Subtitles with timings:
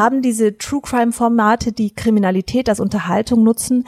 [0.00, 3.86] haben diese True Crime Formate, die Kriminalität als Unterhaltung nutzen,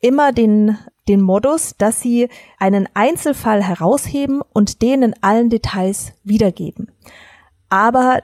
[0.00, 0.78] immer den
[1.10, 2.28] den Modus, dass sie
[2.58, 6.92] einen Einzelfall herausheben und den in allen Details wiedergeben.
[7.68, 8.22] Aber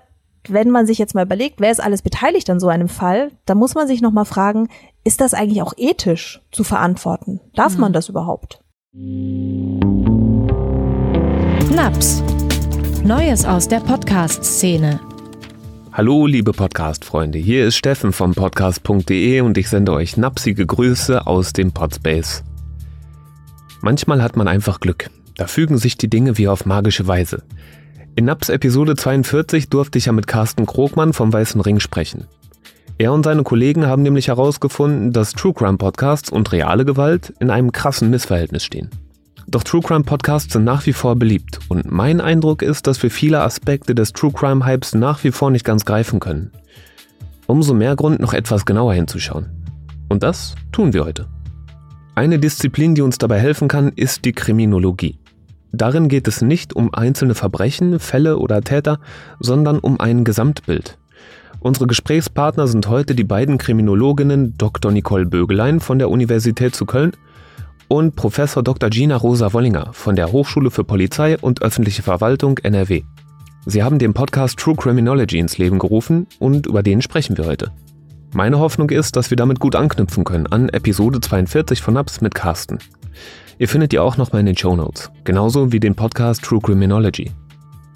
[0.49, 3.59] wenn man sich jetzt mal überlegt, wer ist alles beteiligt an so einem Fall, dann
[3.59, 4.69] muss man sich noch mal fragen,
[5.03, 7.41] ist das eigentlich auch ethisch zu verantworten?
[7.55, 7.81] Darf mhm.
[7.81, 8.63] man das überhaupt?
[11.75, 12.23] Naps.
[13.03, 15.01] Neues aus der Podcast-Szene.
[15.97, 17.39] Hallo, liebe Podcast-Freunde.
[17.39, 22.45] Hier ist Steffen vom Podcast.de und ich sende euch napsige Grüße aus dem Podspace.
[23.81, 25.09] Manchmal hat man einfach Glück.
[25.37, 27.45] Da fügen sich die Dinge wie auf magische Weise.
[28.15, 32.27] In Naps Episode 42 durfte ich ja mit Carsten Krogmann vom Weißen Ring sprechen.
[32.99, 37.49] Er und seine Kollegen haben nämlich herausgefunden, dass True Crime Podcasts und reale Gewalt in
[37.49, 38.91] einem krassen Missverhältnis stehen.
[39.49, 43.13] Doch True Crime Podcasts sind nach wie vor beliebt und mein Eindruck ist, dass wir
[43.13, 46.51] viele Aspekte des True Crime Hypes nach wie vor nicht ganz greifen können.
[47.47, 49.47] Umso mehr Grund, noch etwas genauer hinzuschauen.
[50.09, 51.27] Und das tun wir heute.
[52.17, 55.21] Eine Disziplin, die uns dabei helfen kann, ist die Kriminologie.
[55.71, 58.99] Darin geht es nicht um einzelne Verbrechen, Fälle oder Täter,
[59.39, 60.99] sondern um ein Gesamtbild.
[61.61, 64.91] Unsere Gesprächspartner sind heute die beiden Kriminologinnen Dr.
[64.91, 67.13] Nicole Bögelein von der Universität zu Köln
[67.89, 68.91] und Professor Dr.
[68.91, 73.03] Gina Rosa Wollinger von der Hochschule für Polizei und öffentliche Verwaltung NRW.
[73.67, 77.73] Sie haben den Podcast True Criminology ins Leben gerufen und über den sprechen wir heute.
[78.33, 82.35] Meine Hoffnung ist, dass wir damit gut anknüpfen können an Episode 42 von Ups mit
[82.35, 82.79] Carsten.
[83.59, 87.33] Ihr findet die auch nochmal in den Show Notes, genauso wie den Podcast True Criminology.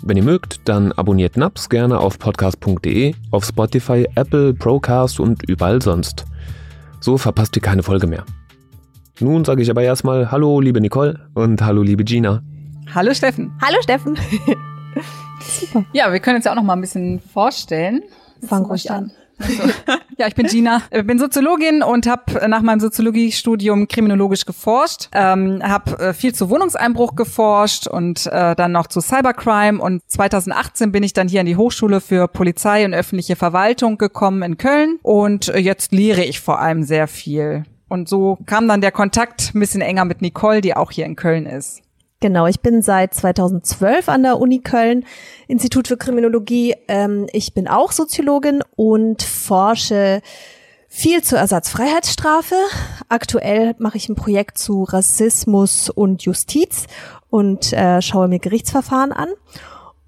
[0.02, 5.82] Wenn ihr mögt, dann abonniert Naps gerne auf podcast.de, auf Spotify, Apple, Procast und überall
[5.82, 6.24] sonst.
[7.00, 8.24] So verpasst ihr keine Folge mehr.
[9.20, 12.42] Nun sage ich aber erstmal Hallo, liebe Nicole und Hallo, liebe Gina.
[12.94, 13.52] Hallo, Steffen.
[13.60, 14.16] Hallo, Steffen.
[15.40, 15.84] Super.
[15.92, 18.02] Ja, wir können uns ja auch noch mal ein bisschen vorstellen.
[18.46, 19.12] Fang ruhig an.
[19.38, 19.62] Also,
[20.18, 25.98] ja, ich bin Gina, bin Soziologin und habe nach meinem Soziologiestudium kriminologisch geforscht, ähm, habe
[25.98, 31.12] äh, viel zu Wohnungseinbruch geforscht und äh, dann noch zu Cybercrime und 2018 bin ich
[31.12, 35.58] dann hier an die Hochschule für Polizei und öffentliche Verwaltung gekommen in Köln und äh,
[35.58, 37.64] jetzt lehre ich vor allem sehr viel.
[37.90, 41.16] Und so kam dann der Kontakt ein bisschen enger mit Nicole, die auch hier in
[41.16, 41.82] Köln ist.
[42.20, 45.04] Genau, ich bin seit 2012 an der Uni Köln,
[45.48, 46.76] Institut für Kriminologie.
[46.86, 50.22] Ähm, ich bin auch Soziologin und forsche
[50.86, 52.54] viel zur Ersatzfreiheitsstrafe.
[53.08, 56.86] Aktuell mache ich ein Projekt zu Rassismus und Justiz
[57.28, 59.30] und äh, schaue mir Gerichtsverfahren an.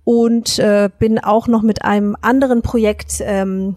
[0.05, 3.77] Und äh, bin auch noch mit einem anderen Projekt ähm,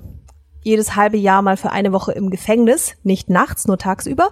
[0.66, 4.32] jedes halbe Jahr mal für eine Woche im Gefängnis, nicht nachts, nur tagsüber,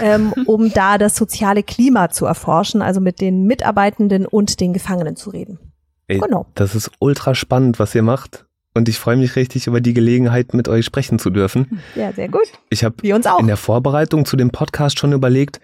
[0.00, 5.16] ähm, um da das soziale Klima zu erforschen, also mit den Mitarbeitenden und den Gefangenen
[5.16, 5.58] zu reden.
[6.08, 6.46] Ey, genau.
[6.54, 8.46] Das ist ultra spannend, was ihr macht.
[8.74, 11.80] Und ich freue mich richtig über die Gelegenheit, mit euch sprechen zu dürfen.
[11.94, 12.46] Ja, sehr gut.
[12.70, 15.60] Ich habe in der Vorbereitung zu dem Podcast schon überlegt,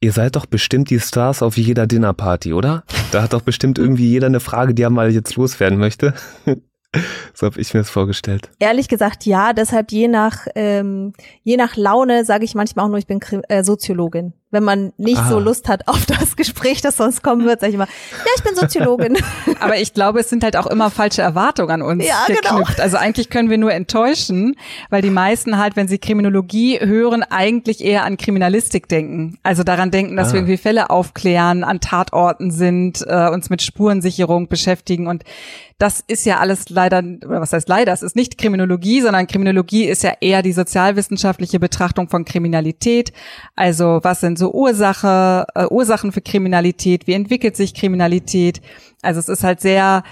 [0.00, 2.84] ihr seid doch bestimmt die Stars auf jeder Dinnerparty, oder?
[3.12, 6.12] Da hat doch bestimmt irgendwie jeder eine Frage, die er mal jetzt loswerden möchte.
[7.34, 8.50] So habe ich mir das vorgestellt.
[8.58, 9.52] Ehrlich gesagt, ja.
[9.52, 11.12] Deshalb je nach ähm,
[11.42, 15.18] je nach Laune sage ich manchmal auch nur, ich bin äh, Soziologin wenn man nicht
[15.18, 15.28] ah.
[15.28, 18.42] so Lust hat auf das Gespräch, das sonst kommen wird, sage ich immer, ja, ich
[18.42, 19.16] bin Soziologin.
[19.60, 22.40] Aber ich glaube, es sind halt auch immer falsche Erwartungen an uns ja, genau.
[22.40, 22.76] geknüpft.
[22.76, 22.82] Genau.
[22.82, 24.56] Also eigentlich können wir nur enttäuschen,
[24.88, 29.38] weil die meisten halt, wenn sie Kriminologie hören, eigentlich eher an Kriminalistik denken.
[29.42, 30.32] Also daran denken, dass ah.
[30.32, 35.24] wir irgendwie Fälle aufklären, an Tatorten sind, äh, uns mit Spurensicherung beschäftigen und
[35.80, 39.84] das ist ja alles leider, oder was heißt leider, es ist nicht Kriminologie, sondern Kriminologie
[39.84, 43.14] ist ja eher die sozialwissenschaftliche Betrachtung von Kriminalität.
[43.56, 48.60] Also was sind so Ursache, äh, Ursachen für Kriminalität, wie entwickelt sich Kriminalität.
[49.02, 50.02] Also es ist halt sehr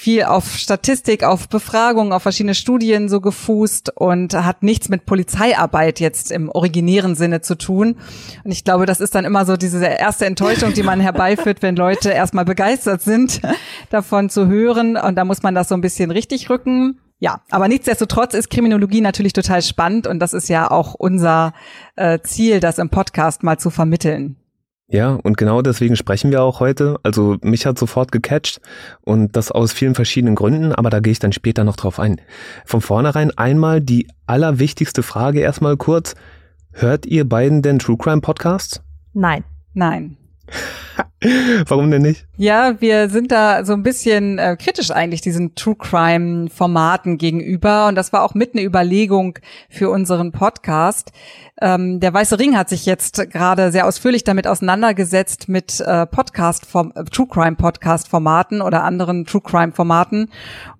[0.00, 6.00] viel auf Statistik, auf Befragungen, auf verschiedene Studien so gefußt und hat nichts mit Polizeiarbeit
[6.00, 7.96] jetzt im originären Sinne zu tun.
[8.42, 11.76] Und ich glaube, das ist dann immer so diese erste Enttäuschung, die man herbeiführt, wenn
[11.76, 13.42] Leute erstmal begeistert sind,
[13.90, 14.96] davon zu hören.
[14.96, 16.98] Und da muss man das so ein bisschen richtig rücken.
[17.20, 21.52] Ja, aber nichtsdestotrotz ist Kriminologie natürlich total spannend und das ist ja auch unser
[21.96, 24.36] äh, Ziel, das im Podcast mal zu vermitteln.
[24.88, 26.98] Ja, und genau deswegen sprechen wir auch heute.
[27.04, 28.60] Also mich hat sofort gecatcht
[29.02, 32.20] und das aus vielen verschiedenen Gründen, aber da gehe ich dann später noch drauf ein.
[32.64, 36.16] Von vornherein einmal die allerwichtigste Frage erstmal kurz.
[36.72, 38.82] Hört ihr beiden denn True Crime Podcasts?
[39.12, 39.44] Nein.
[39.74, 40.16] Nein.
[41.66, 42.26] Warum denn nicht?
[42.38, 47.88] Ja, wir sind da so ein bisschen äh, kritisch eigentlich diesen True Crime Formaten gegenüber
[47.88, 49.38] und das war auch mit eine Überlegung
[49.68, 51.12] für unseren Podcast.
[51.60, 56.66] Ähm, der Weiße Ring hat sich jetzt gerade sehr ausführlich damit auseinandergesetzt mit äh, Podcast
[56.74, 60.30] äh, True Crime Podcast Formaten oder anderen True Crime Formaten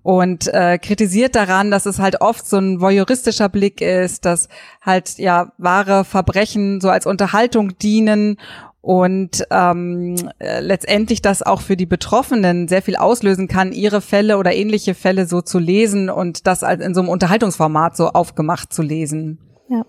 [0.01, 4.49] und äh, kritisiert daran, dass es halt oft so ein voyeuristischer Blick ist, dass
[4.83, 8.37] halt ja wahre Verbrechen so als Unterhaltung dienen
[8.81, 14.37] und ähm, äh, letztendlich das auch für die Betroffenen sehr viel auslösen kann, ihre Fälle
[14.37, 18.73] oder ähnliche Fälle so zu lesen und das als in so einem Unterhaltungsformat so aufgemacht
[18.73, 19.39] zu lesen.
[19.69, 19.85] Ja.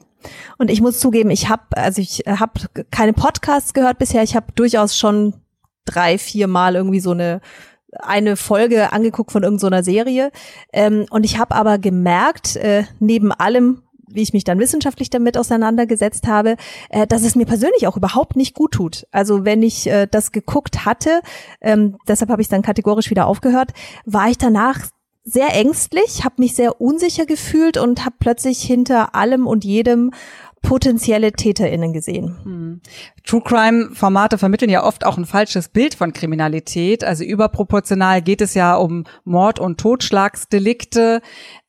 [0.58, 2.52] Und ich muss zugeben, ich habe also ich habe
[2.90, 4.22] keine Podcasts gehört bisher.
[4.22, 5.34] Ich habe durchaus schon
[5.84, 7.40] drei, vier Mal irgendwie so eine
[7.98, 10.30] eine Folge angeguckt von irgendeiner so Serie.
[10.72, 13.82] Ähm, und ich habe aber gemerkt, äh, neben allem,
[14.14, 16.56] wie ich mich dann wissenschaftlich damit auseinandergesetzt habe,
[16.90, 19.06] äh, dass es mir persönlich auch überhaupt nicht gut tut.
[19.10, 21.20] Also wenn ich äh, das geguckt hatte,
[21.60, 23.72] ähm, deshalb habe ich dann kategorisch wieder aufgehört,
[24.04, 24.80] war ich danach
[25.24, 30.10] sehr ängstlich, habe mich sehr unsicher gefühlt und habe plötzlich hinter allem und jedem
[30.62, 32.38] potenzielle TäterInnen gesehen.
[32.44, 32.80] Hm.
[33.24, 37.04] True Crime Formate vermitteln ja oft auch ein falsches Bild von Kriminalität.
[37.04, 41.20] Also überproportional geht es ja um Mord- und Totschlagsdelikte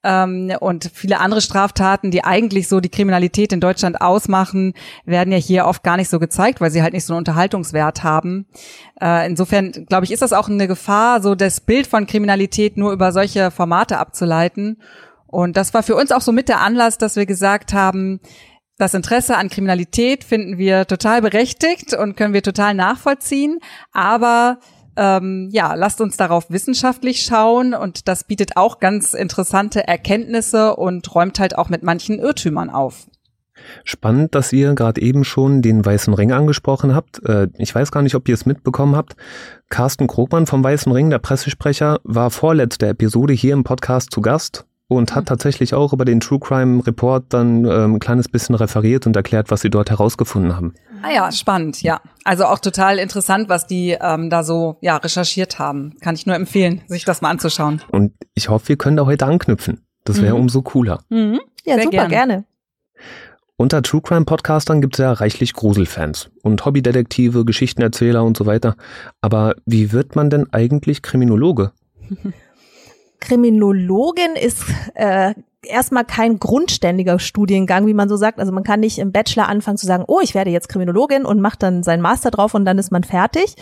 [0.03, 4.73] ähm, und viele andere Straftaten, die eigentlich so die Kriminalität in Deutschland ausmachen,
[5.05, 8.03] werden ja hier oft gar nicht so gezeigt, weil sie halt nicht so einen Unterhaltungswert
[8.03, 8.45] haben.
[9.01, 12.91] Äh, insofern glaube ich, ist das auch eine Gefahr, so das Bild von Kriminalität nur
[12.91, 14.81] über solche Formate abzuleiten.
[15.27, 18.19] Und das war für uns auch so mit der Anlass, dass wir gesagt haben,
[18.77, 23.59] das Interesse an Kriminalität finden wir total berechtigt und können wir total nachvollziehen.
[23.91, 24.59] Aber
[24.95, 31.13] ähm, ja, lasst uns darauf wissenschaftlich schauen und das bietet auch ganz interessante Erkenntnisse und
[31.13, 33.07] räumt halt auch mit manchen Irrtümern auf.
[33.83, 37.23] Spannend, dass ihr gerade eben schon den Weißen Ring angesprochen habt.
[37.27, 39.15] Äh, ich weiß gar nicht, ob ihr es mitbekommen habt.
[39.69, 44.65] Carsten Krogmann vom Weißen Ring, der Pressesprecher, war vorletzte Episode hier im Podcast zu Gast
[44.87, 49.07] und hat tatsächlich auch über den True Crime Report dann ähm, ein kleines bisschen referiert
[49.07, 50.73] und erklärt, was sie dort herausgefunden haben.
[51.03, 52.01] Ah ja, spannend, ja.
[52.23, 55.95] Also auch total interessant, was die ähm, da so ja recherchiert haben.
[56.01, 57.81] Kann ich nur empfehlen, sich das mal anzuschauen.
[57.91, 59.85] Und ich hoffe, wir können da heute anknüpfen.
[60.05, 60.41] Das wäre mhm.
[60.41, 61.03] umso cooler.
[61.09, 61.39] Mhm.
[61.65, 62.09] Ja, Sehr super, gerne.
[62.09, 62.45] gerne.
[63.55, 68.75] Unter True Crime Podcastern gibt es ja reichlich Gruselfans und Hobbydetektive, Geschichtenerzähler und so weiter.
[69.21, 71.71] Aber wie wird man denn eigentlich Kriminologe?
[73.19, 74.63] Kriminologin ist
[74.95, 75.33] äh,
[75.65, 78.39] erstmal kein grundständiger Studiengang, wie man so sagt.
[78.39, 81.41] Also man kann nicht im Bachelor anfangen zu sagen, oh, ich werde jetzt Kriminologin und
[81.41, 83.55] macht dann seinen Master drauf und dann ist man fertig,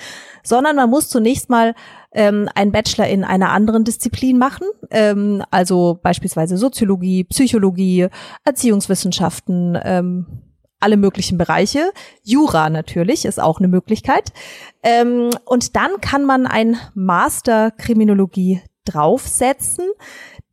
[0.44, 1.74] sondern man muss zunächst mal
[2.14, 8.08] ähm, einen Bachelor in einer anderen Disziplin machen, ähm, also beispielsweise Soziologie, Psychologie,
[8.44, 10.26] Erziehungswissenschaften, ähm,
[10.82, 11.92] alle möglichen Bereiche.
[12.24, 14.34] Jura natürlich ist auch eine Möglichkeit.
[14.84, 19.86] Ähm, und dann kann man ein Master Kriminologie draufsetzen.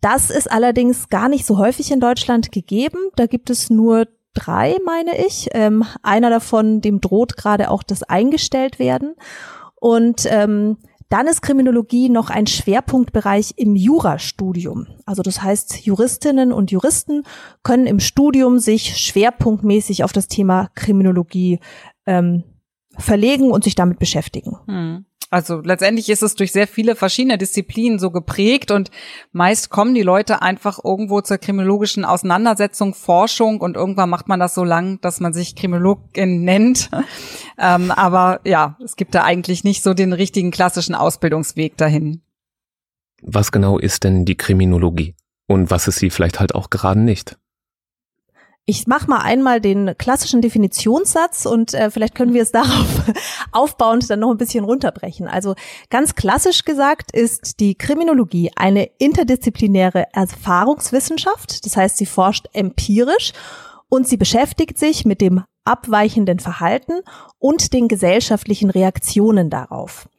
[0.01, 2.99] Das ist allerdings gar nicht so häufig in Deutschland gegeben.
[3.17, 5.49] Da gibt es nur drei, meine ich.
[5.53, 9.15] Ähm, einer davon, dem droht gerade auch das eingestellt werden.
[9.75, 10.79] Und ähm,
[11.09, 14.87] dann ist Kriminologie noch ein Schwerpunktbereich im Jurastudium.
[15.07, 17.23] Also das heißt, Juristinnen und Juristen
[17.63, 21.61] können im Studium sich schwerpunktmäßig auf das Thema Kriminologie
[22.07, 22.45] ähm,
[22.99, 24.59] verlegen und sich damit beschäftigen.
[24.67, 25.05] Hm.
[25.31, 28.91] Also letztendlich ist es durch sehr viele verschiedene Disziplinen so geprägt und
[29.31, 34.55] meist kommen die Leute einfach irgendwo zur kriminologischen Auseinandersetzung, Forschung und irgendwann macht man das
[34.55, 36.89] so lang, dass man sich Kriminologin nennt.
[37.59, 42.23] ähm, aber ja, es gibt da eigentlich nicht so den richtigen klassischen Ausbildungsweg dahin.
[43.21, 45.15] Was genau ist denn die Kriminologie?
[45.47, 47.37] Und was ist sie vielleicht halt auch gerade nicht?
[48.71, 53.03] Ich mache mal einmal den klassischen Definitionssatz und äh, vielleicht können wir es darauf
[53.51, 55.27] aufbauend dann noch ein bisschen runterbrechen.
[55.27, 55.55] Also
[55.89, 61.65] ganz klassisch gesagt ist die Kriminologie eine interdisziplinäre Erfahrungswissenschaft.
[61.65, 63.33] Das heißt, sie forscht empirisch
[63.89, 67.01] und sie beschäftigt sich mit dem abweichenden Verhalten
[67.39, 70.11] und den gesellschaftlichen Reaktionen darauf.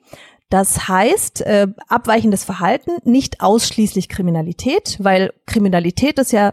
[0.49, 6.51] Das heißt, äh, abweichendes Verhalten, nicht ausschließlich Kriminalität, weil Kriminalität ist ja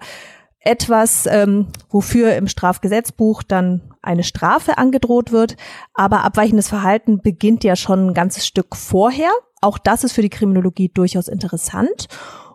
[0.67, 5.57] etwas, ähm, wofür im Strafgesetzbuch dann eine Strafe angedroht wird.
[5.95, 9.31] Aber abweichendes Verhalten beginnt ja schon ein ganzes Stück vorher.
[9.61, 12.09] Auch das ist für die Kriminologie durchaus interessant.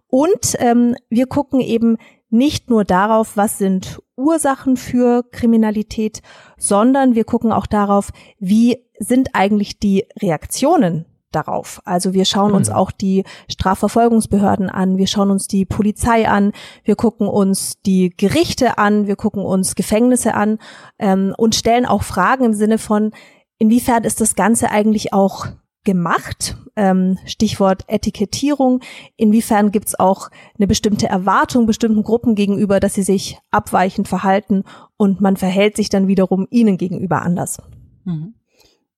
[0.08, 1.98] Und ähm, wir gucken eben
[2.30, 6.22] nicht nur darauf, was sind Ursachen für Kriminalität,
[6.58, 11.82] sondern wir gucken auch darauf, wie sind eigentlich die Reaktionen darauf.
[11.86, 12.76] Also wir schauen uns mhm.
[12.76, 16.52] auch die Strafverfolgungsbehörden an, wir schauen uns die Polizei an,
[16.84, 20.60] wir gucken uns die Gerichte an, wir gucken uns Gefängnisse an
[21.00, 23.12] ähm, und stellen auch Fragen im Sinne von,
[23.58, 25.48] inwiefern ist das Ganze eigentlich auch
[25.84, 26.58] gemacht?
[26.76, 28.82] Ähm, Stichwort Etikettierung.
[29.18, 34.64] Inwiefern gibt es auch eine bestimmte Erwartung bestimmten Gruppen gegenüber, dass sie sich abweichend verhalten
[34.98, 37.62] und man verhält sich dann wiederum ihnen gegenüber anders?
[38.06, 38.36] Mhm.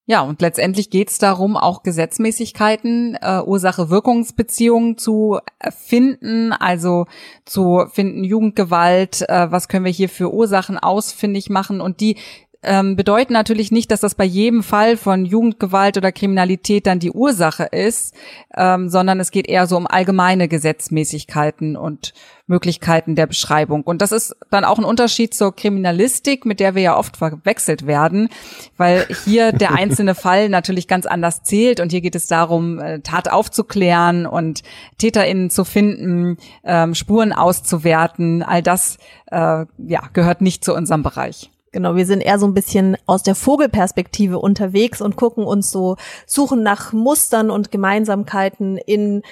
[0.05, 5.39] Ja, und letztendlich geht es darum, auch Gesetzmäßigkeiten, äh, Ursache-Wirkungsbeziehungen zu
[5.71, 7.05] finden, also
[7.45, 11.79] zu finden Jugendgewalt, äh, was können wir hier für Ursachen ausfindig machen.
[11.79, 12.17] Und die
[12.63, 17.11] ähm, bedeuten natürlich nicht, dass das bei jedem Fall von Jugendgewalt oder Kriminalität dann die
[17.11, 18.13] Ursache ist,
[18.55, 22.13] ähm, sondern es geht eher so um allgemeine Gesetzmäßigkeiten und
[22.53, 23.81] Möglichkeiten der Beschreibung.
[23.81, 27.87] Und das ist dann auch ein Unterschied zur Kriminalistik, mit der wir ja oft verwechselt
[27.87, 28.29] werden,
[28.77, 32.99] weil hier der einzelne Fall natürlich ganz anders zählt und hier geht es darum, äh,
[32.99, 34.61] Tat aufzuklären und
[34.99, 38.43] TäterInnen zu finden, ähm, Spuren auszuwerten.
[38.43, 38.97] All das
[39.31, 41.49] äh, ja, gehört nicht zu unserem Bereich.
[41.71, 45.97] Genau, wir sind eher so ein bisschen aus der Vogelperspektive unterwegs und gucken uns so,
[46.27, 49.23] suchen nach Mustern und Gemeinsamkeiten in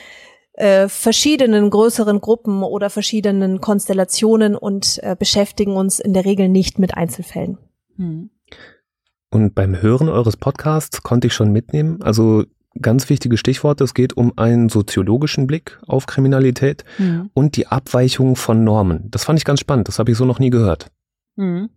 [0.54, 6.80] äh, verschiedenen größeren Gruppen oder verschiedenen Konstellationen und äh, beschäftigen uns in der Regel nicht
[6.80, 7.58] mit Einzelfällen.
[7.96, 8.30] Hm.
[9.30, 12.44] Und beim Hören eures Podcasts konnte ich schon mitnehmen, also
[12.82, 17.30] ganz wichtige Stichworte, es geht um einen soziologischen Blick auf Kriminalität hm.
[17.34, 19.10] und die Abweichung von Normen.
[19.10, 20.92] Das fand ich ganz spannend, das habe ich so noch nie gehört.
[21.38, 21.70] Hm.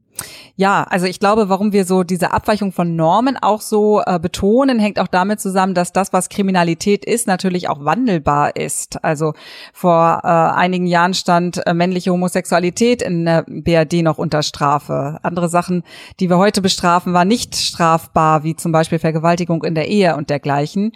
[0.56, 4.78] Ja, also ich glaube, warum wir so diese Abweichung von Normen auch so äh, betonen,
[4.78, 9.02] hängt auch damit zusammen, dass das, was Kriminalität ist, natürlich auch wandelbar ist.
[9.04, 9.34] Also
[9.72, 15.18] vor äh, einigen Jahren stand äh, männliche Homosexualität in der BRD noch unter Strafe.
[15.22, 15.82] Andere Sachen,
[16.20, 20.30] die wir heute bestrafen, waren nicht strafbar, wie zum Beispiel Vergewaltigung in der Ehe und
[20.30, 20.92] dergleichen.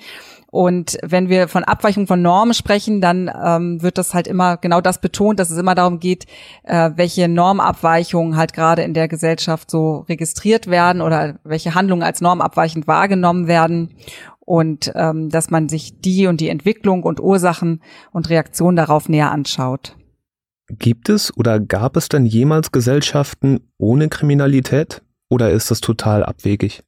[0.50, 4.81] Und wenn wir von Abweichung von Normen sprechen, dann ähm, wird das halt immer genau
[4.81, 6.25] das betont, dass es immer darum geht,
[6.62, 12.23] äh, welche Normabweichungen halt gerade in der Gesellschaft so registriert werden oder welche Handlungen als
[12.23, 13.95] normabweichend wahrgenommen werden
[14.40, 19.31] und ähm, dass man sich die und die Entwicklung und Ursachen und Reaktionen darauf näher
[19.31, 19.97] anschaut.
[20.71, 26.83] Gibt es oder gab es denn jemals Gesellschaften ohne Kriminalität oder ist das total abwegig?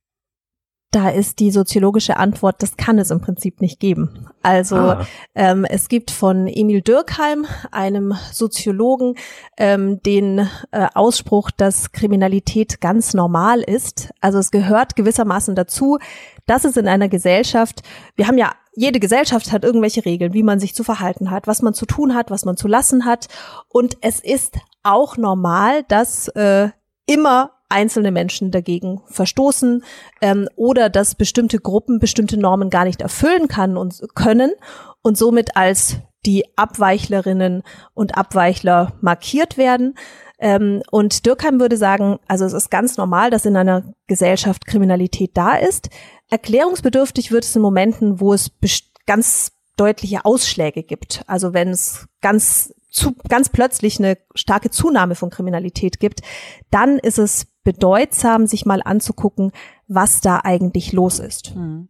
[0.91, 4.29] Da ist die soziologische Antwort, das kann es im Prinzip nicht geben.
[4.43, 5.07] Also ah.
[5.37, 9.15] ähm, es gibt von Emil Dürkheim, einem Soziologen,
[9.57, 14.11] ähm, den äh, Ausspruch, dass Kriminalität ganz normal ist.
[14.21, 15.99] Also es gehört gewissermaßen dazu,
[16.47, 17.83] dass es in einer Gesellschaft,
[18.17, 21.63] wir haben ja jede Gesellschaft hat irgendwelche Regeln, wie man sich zu verhalten hat, was
[21.63, 23.29] man zu tun hat, was man zu lassen hat.
[23.69, 26.71] Und es ist auch normal, dass äh,
[27.07, 29.85] immer einzelne Menschen dagegen verstoßen
[30.21, 34.53] ähm, oder dass bestimmte Gruppen bestimmte Normen gar nicht erfüllen kann und können
[35.03, 37.63] und somit als die Abweichlerinnen
[37.95, 39.95] und Abweichler markiert werden.
[40.39, 45.31] Ähm, und Dürkheim würde sagen, also es ist ganz normal, dass in einer Gesellschaft Kriminalität
[45.35, 45.89] da ist.
[46.29, 48.51] Erklärungsbedürftig wird es in Momenten, wo es
[49.07, 51.23] ganz deutliche Ausschläge gibt.
[51.27, 56.21] Also wenn es ganz zu, ganz plötzlich eine starke Zunahme von Kriminalität gibt,
[56.71, 59.53] dann ist es bedeutsam, sich mal anzugucken,
[59.89, 61.55] was da eigentlich los ist.
[61.55, 61.89] Hm.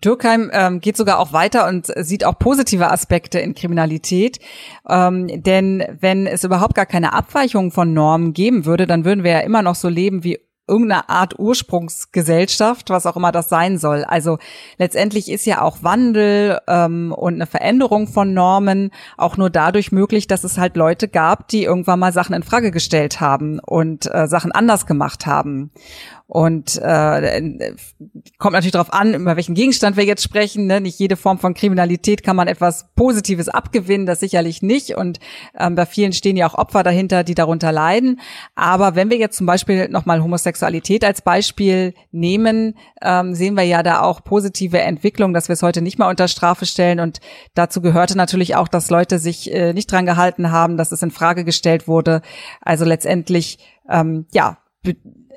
[0.00, 4.40] Durkheim ähm, geht sogar auch weiter und sieht auch positive Aspekte in Kriminalität.
[4.88, 9.30] Ähm, denn wenn es überhaupt gar keine Abweichung von Normen geben würde, dann würden wir
[9.30, 14.04] ja immer noch so leben wie irgendeine Art Ursprungsgesellschaft, was auch immer das sein soll.
[14.04, 14.38] Also
[14.78, 20.26] letztendlich ist ja auch Wandel ähm, und eine Veränderung von Normen auch nur dadurch möglich,
[20.26, 24.26] dass es halt Leute gab, die irgendwann mal Sachen in Frage gestellt haben und äh,
[24.26, 25.70] Sachen anders gemacht haben.
[26.26, 27.74] Und äh,
[28.38, 30.66] kommt natürlich darauf an, über welchen Gegenstand wir jetzt sprechen.
[30.66, 30.80] Ne?
[30.80, 34.96] Nicht jede Form von Kriminalität kann man etwas Positives abgewinnen, das sicherlich nicht.
[34.96, 35.20] Und
[35.58, 38.20] ähm, bei vielen stehen ja auch Opfer dahinter, die darunter leiden.
[38.54, 43.82] Aber wenn wir jetzt zum Beispiel nochmal Homosexualität als Beispiel nehmen, ähm, sehen wir ja
[43.82, 47.00] da auch positive Entwicklung, dass wir es heute nicht mehr unter Strafe stellen.
[47.00, 47.20] Und
[47.54, 51.10] dazu gehörte natürlich auch, dass Leute sich äh, nicht dran gehalten haben, dass es in
[51.10, 52.22] Frage gestellt wurde.
[52.62, 53.58] Also letztendlich,
[53.90, 54.56] ähm, ja,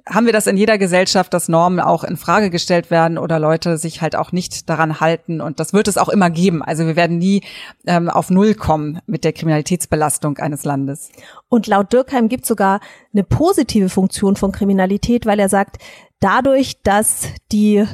[0.10, 3.78] haben wir das in jeder Gesellschaft, dass Normen auch in Frage gestellt werden oder Leute
[3.78, 5.42] sich halt auch nicht daran halten.
[5.42, 6.64] Und das wird es auch immer geben.
[6.64, 7.42] Also wir werden nie
[7.86, 11.10] ähm, auf Null kommen mit der Kriminalitätsbelastung eines Landes.
[11.50, 12.80] Und laut Dürkheim gibt es sogar
[13.14, 15.78] eine positive Funktion von Kriminalität, weil er sagt,
[16.20, 17.86] dadurch, dass die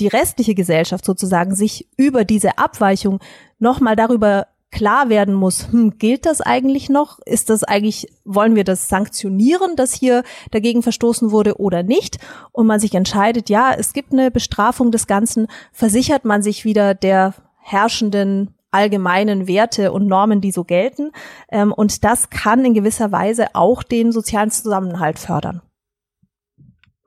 [0.00, 3.20] die restliche Gesellschaft sozusagen sich über diese Abweichung
[3.58, 7.18] nochmal darüber klar werden muss, hm, gilt das eigentlich noch?
[7.26, 12.18] Ist das eigentlich, wollen wir das sanktionieren, dass hier dagegen verstoßen wurde oder nicht?
[12.52, 16.94] Und man sich entscheidet, ja, es gibt eine Bestrafung des Ganzen, versichert man sich wieder
[16.94, 21.10] der herrschenden allgemeinen Werte und Normen, die so gelten.
[21.50, 25.62] Ähm, und das kann in gewisser Weise auch den sozialen Zusammenhalt fördern.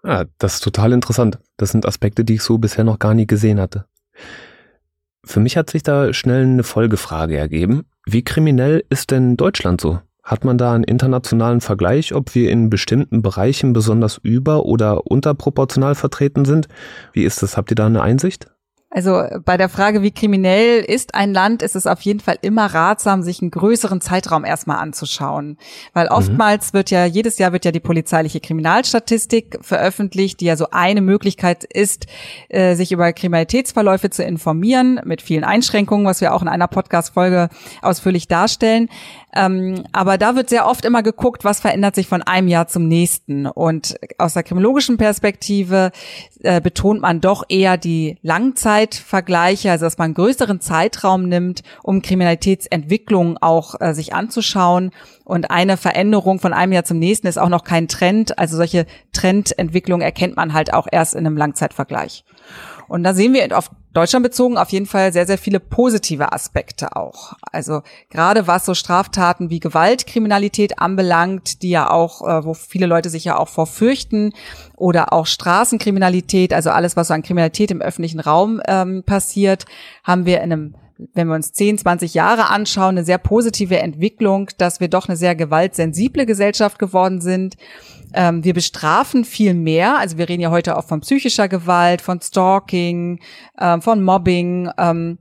[0.03, 1.39] Ja, das ist total interessant.
[1.55, 3.85] Das sind Aspekte, die ich so bisher noch gar nie gesehen hatte.
[5.25, 7.85] Für mich hat sich da schnell eine Folgefrage ergeben.
[8.05, 9.99] Wie kriminell ist denn Deutschland so?
[10.23, 15.95] Hat man da einen internationalen Vergleich, ob wir in bestimmten Bereichen besonders über- oder unterproportional
[15.95, 16.67] vertreten sind?
[17.11, 17.57] Wie ist das?
[17.57, 18.52] Habt ihr da eine Einsicht?
[18.95, 22.67] Also bei der Frage, wie kriminell ist ein Land, ist es auf jeden Fall immer
[22.67, 25.57] ratsam, sich einen größeren Zeitraum erstmal anzuschauen.
[25.93, 26.11] Weil mhm.
[26.11, 31.01] oftmals wird ja, jedes Jahr wird ja die polizeiliche Kriminalstatistik veröffentlicht, die ja so eine
[31.01, 32.05] Möglichkeit ist,
[32.49, 37.49] äh, sich über Kriminalitätsverläufe zu informieren, mit vielen Einschränkungen, was wir auch in einer Podcast-Folge
[37.81, 38.89] ausführlich darstellen.
[39.35, 42.87] Ähm, aber da wird sehr oft immer geguckt, was verändert sich von einem Jahr zum
[42.87, 43.47] nächsten.
[43.47, 45.91] Und aus der kriminologischen Perspektive
[46.43, 48.19] äh, betont man doch eher die
[48.83, 54.91] Langzeitvergleiche, also dass man einen größeren Zeitraum nimmt, um Kriminalitätsentwicklung auch äh, sich anzuschauen.
[55.23, 58.37] Und eine Veränderung von einem Jahr zum nächsten ist auch noch kein Trend.
[58.37, 62.25] Also solche Trendentwicklungen erkennt man halt auch erst in einem Langzeitvergleich.
[62.93, 66.95] Und da sehen wir auf Deutschland bezogen auf jeden Fall sehr, sehr viele positive Aspekte
[66.95, 67.33] auch.
[67.51, 67.81] Also
[68.11, 73.23] gerade was so Straftaten wie Gewaltkriminalität anbelangt, die ja auch, äh, wo viele Leute sich
[73.23, 74.31] ja auch vorfürchten,
[74.77, 79.65] oder auch Straßenkriminalität, also alles, was so an Kriminalität im öffentlichen Raum ähm, passiert,
[80.03, 80.75] haben wir in einem
[81.13, 85.17] wenn wir uns 10, 20 Jahre anschauen, eine sehr positive Entwicklung, dass wir doch eine
[85.17, 87.55] sehr gewaltsensible Gesellschaft geworden sind.
[88.13, 89.97] Ähm, wir bestrafen viel mehr.
[89.97, 93.19] Also wir reden ja heute auch von psychischer Gewalt, von Stalking,
[93.59, 94.69] ähm, von Mobbing.
[94.77, 95.17] Ähm,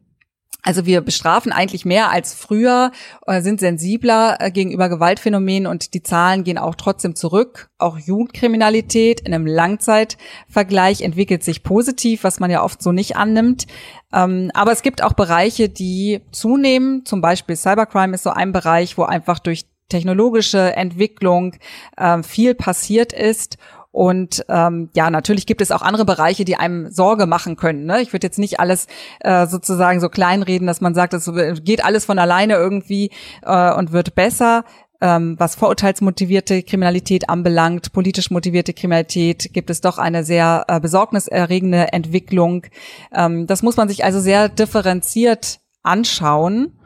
[0.62, 2.92] also wir bestrafen eigentlich mehr als früher,
[3.26, 7.68] äh, sind sensibler äh, gegenüber Gewaltphänomenen und die Zahlen gehen auch trotzdem zurück.
[7.78, 13.66] Auch Jugendkriminalität in einem Langzeitvergleich entwickelt sich positiv, was man ja oft so nicht annimmt.
[14.12, 17.04] Ähm, aber es gibt auch Bereiche, die zunehmen.
[17.04, 21.56] Zum Beispiel Cybercrime ist so ein Bereich, wo einfach durch technologische Entwicklung
[21.96, 23.58] äh, viel passiert ist.
[23.92, 27.84] Und ähm, ja, natürlich gibt es auch andere Bereiche, die einem Sorge machen können.
[27.84, 28.00] Ne?
[28.00, 28.86] Ich würde jetzt nicht alles
[29.20, 31.30] äh, sozusagen so kleinreden, dass man sagt, es
[31.62, 33.10] geht alles von alleine irgendwie
[33.42, 34.64] äh, und wird besser.
[35.02, 41.92] Ähm, was vorurteilsmotivierte Kriminalität anbelangt, politisch motivierte Kriminalität, gibt es doch eine sehr äh, besorgniserregende
[41.92, 42.64] Entwicklung.
[43.12, 46.78] Ähm, das muss man sich also sehr differenziert anschauen.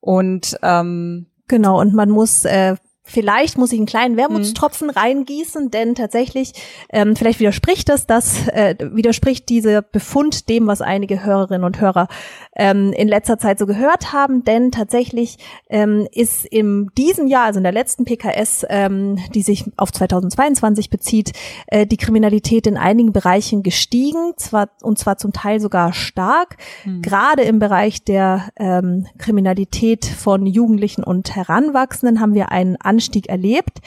[0.00, 4.92] Und ähm, Genau, und man muss äh, Vielleicht muss ich einen kleinen Wermutstropfen mhm.
[4.92, 6.52] reingießen, denn tatsächlich,
[6.90, 12.08] ähm, vielleicht widerspricht das, das äh, widerspricht dieser Befund dem, was einige Hörerinnen und Hörer
[12.56, 15.38] ähm, in letzter Zeit so gehört haben, denn tatsächlich
[15.70, 20.90] ähm, ist in diesem Jahr, also in der letzten PKS, ähm, die sich auf 2022
[20.90, 21.32] bezieht,
[21.68, 27.02] äh, die Kriminalität in einigen Bereichen gestiegen, zwar und zwar zum Teil sogar stark, mhm.
[27.02, 33.80] gerade im Bereich der ähm, Kriminalität von Jugendlichen und Heranwachsenden haben wir einen Anstieg erlebt.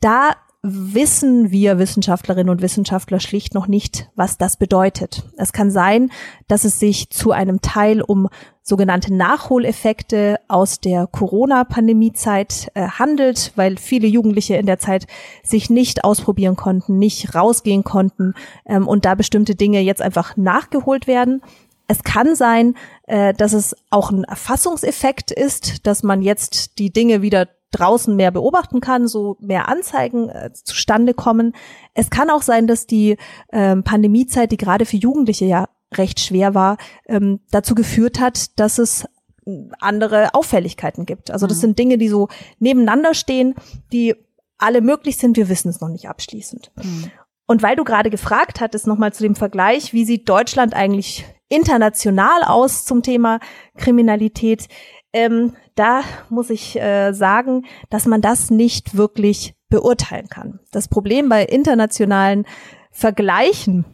[0.00, 5.24] Da wissen wir Wissenschaftlerinnen und Wissenschaftler schlicht noch nicht, was das bedeutet.
[5.36, 6.10] Es kann sein,
[6.48, 8.28] dass es sich zu einem Teil um
[8.62, 15.06] sogenannte Nachholeffekte aus der Corona-Pandemie-Zeit äh, handelt, weil viele Jugendliche in der Zeit
[15.42, 18.34] sich nicht ausprobieren konnten, nicht rausgehen konnten
[18.66, 21.42] ähm, und da bestimmte Dinge jetzt einfach nachgeholt werden.
[21.88, 22.74] Es kann sein,
[23.06, 28.30] äh, dass es auch ein Erfassungseffekt ist, dass man jetzt die Dinge wieder draußen mehr
[28.30, 31.54] beobachten kann, so mehr Anzeigen äh, zustande kommen.
[31.94, 33.16] Es kann auch sein, dass die
[33.52, 38.78] ähm, Pandemiezeit, die gerade für Jugendliche ja recht schwer war, ähm, dazu geführt hat, dass
[38.78, 39.06] es
[39.44, 41.30] hm, andere Auffälligkeiten gibt.
[41.30, 41.60] Also das mhm.
[41.60, 42.28] sind Dinge, die so
[42.58, 43.54] nebeneinander stehen,
[43.92, 44.14] die
[44.58, 45.36] alle möglich sind.
[45.36, 46.72] Wir wissen es noch nicht abschließend.
[46.76, 47.10] Mhm.
[47.46, 52.44] Und weil du gerade gefragt hattest, nochmal zu dem Vergleich, wie sieht Deutschland eigentlich international
[52.44, 53.40] aus zum Thema
[53.76, 54.68] Kriminalität?
[55.12, 60.60] Ähm, da muss ich äh, sagen, dass man das nicht wirklich beurteilen kann.
[60.72, 62.46] Das Problem bei internationalen
[62.90, 63.84] Vergleichen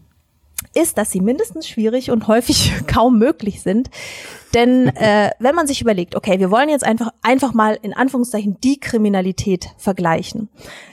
[0.74, 3.90] ist, dass sie mindestens schwierig und häufig kaum möglich sind.
[4.54, 8.58] Denn äh, wenn man sich überlegt, okay, wir wollen jetzt einfach einfach mal in Anführungszeichen
[8.62, 10.48] die Kriminalität vergleichen,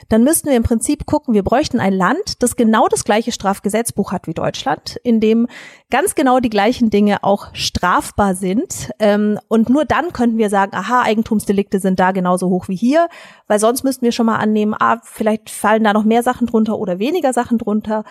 [0.08, 4.12] dann müssten wir im Prinzip gucken, wir bräuchten ein Land, das genau das gleiche Strafgesetzbuch
[4.12, 5.46] hat wie Deutschland, in dem
[5.90, 8.90] ganz genau die gleichen Dinge auch strafbar sind.
[8.98, 13.08] Ähm, und nur dann könnten wir sagen, aha, Eigentumsdelikte sind da genauso hoch wie hier,
[13.46, 16.78] weil sonst müssten wir schon mal annehmen, ah, vielleicht fallen da noch mehr Sachen drunter
[16.78, 18.04] oder weniger Sachen drunter.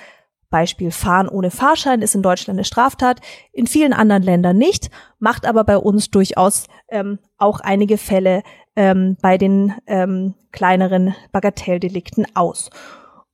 [0.54, 5.48] Beispiel Fahren ohne Fahrschein ist in Deutschland eine Straftat, in vielen anderen Ländern nicht, macht
[5.48, 8.44] aber bei uns durchaus ähm, auch einige Fälle
[8.76, 12.70] ähm, bei den ähm, kleineren Bagatelldelikten aus.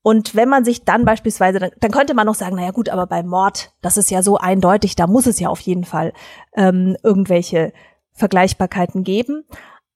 [0.02, 3.06] Und wenn man sich dann beispielsweise, dann, dann könnte man noch sagen, naja gut, aber
[3.06, 6.14] bei Mord, das ist ja so eindeutig, da muss es ja auf jeden Fall
[6.56, 7.74] ähm, irgendwelche
[8.14, 9.44] Vergleichbarkeiten geben.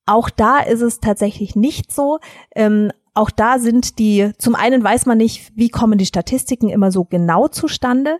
[0.05, 2.19] Auch da ist es tatsächlich nicht so.
[2.53, 6.91] Ähm, auch da sind die, zum einen weiß man nicht, wie kommen die Statistiken immer
[6.91, 8.19] so genau zustande,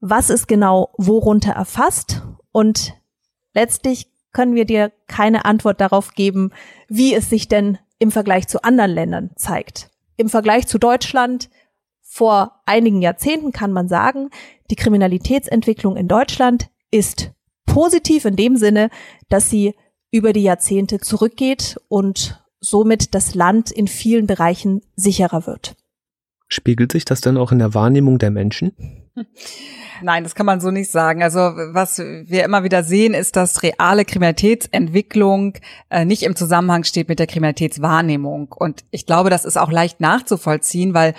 [0.00, 2.94] was ist genau worunter erfasst und
[3.54, 6.50] letztlich können wir dir keine Antwort darauf geben,
[6.88, 9.90] wie es sich denn im Vergleich zu anderen Ländern zeigt.
[10.16, 11.50] Im Vergleich zu Deutschland
[12.00, 14.30] vor einigen Jahrzehnten kann man sagen,
[14.70, 17.32] die Kriminalitätsentwicklung in Deutschland ist
[17.66, 18.90] positiv in dem Sinne,
[19.28, 19.74] dass sie
[20.10, 25.74] über die Jahrzehnte zurückgeht und somit das Land in vielen Bereichen sicherer wird.
[26.48, 28.72] Spiegelt sich das dann auch in der Wahrnehmung der Menschen?
[30.02, 31.22] Nein, das kann man so nicht sagen.
[31.22, 35.54] Also was wir immer wieder sehen, ist, dass reale Kriminalitätsentwicklung
[35.90, 38.52] äh, nicht im Zusammenhang steht mit der Kriminalitätswahrnehmung.
[38.52, 41.14] Und ich glaube, das ist auch leicht nachzuvollziehen, weil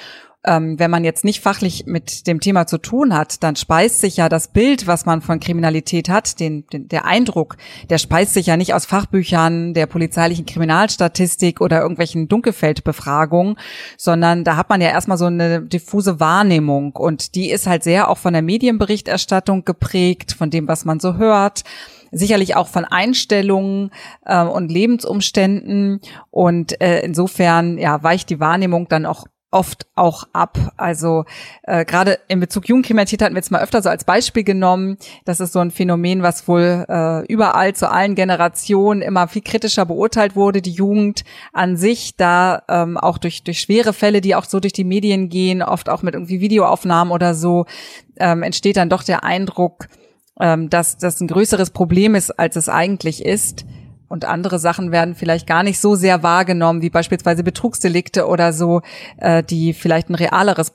[0.46, 4.18] ähm, wenn man jetzt nicht fachlich mit dem Thema zu tun hat, dann speist sich
[4.18, 7.58] ja das Bild, was man von Kriminalität hat, den, den, der Eindruck,
[7.90, 13.58] der speist sich ja nicht aus Fachbüchern der polizeilichen Kriminalstatistik oder irgendwelchen Dunkelfeldbefragungen,
[13.98, 16.94] sondern da hat man ja erstmal so eine diffuse Wahrnehmung.
[16.94, 21.16] Und die ist halt sehr auch von der Medienberichterstattung geprägt, von dem, was man so
[21.16, 21.64] hört
[22.16, 23.90] sicherlich auch von Einstellungen
[24.24, 26.00] äh, und Lebensumständen.
[26.30, 30.58] Und äh, insofern ja weicht die Wahrnehmung dann auch oft auch ab.
[30.78, 31.26] Also
[31.64, 34.98] äh, gerade in Bezug Jugendkriminalität hatten wir jetzt mal öfter so als Beispiel genommen.
[35.26, 39.86] Das ist so ein Phänomen, was wohl äh, überall zu allen Generationen immer viel kritischer
[39.86, 40.62] beurteilt wurde.
[40.62, 44.74] Die Jugend an sich, da ähm, auch durch, durch schwere Fälle, die auch so durch
[44.74, 47.66] die Medien gehen, oft auch mit irgendwie Videoaufnahmen oder so,
[48.18, 49.88] ähm, entsteht dann doch der Eindruck,
[50.40, 53.66] ähm, dass das ein größeres Problem ist, als es eigentlich ist
[54.14, 58.82] und andere Sachen werden vielleicht gar nicht so sehr wahrgenommen, wie beispielsweise Betrugsdelikte oder so,
[59.18, 60.72] äh, die vielleicht ein realeres,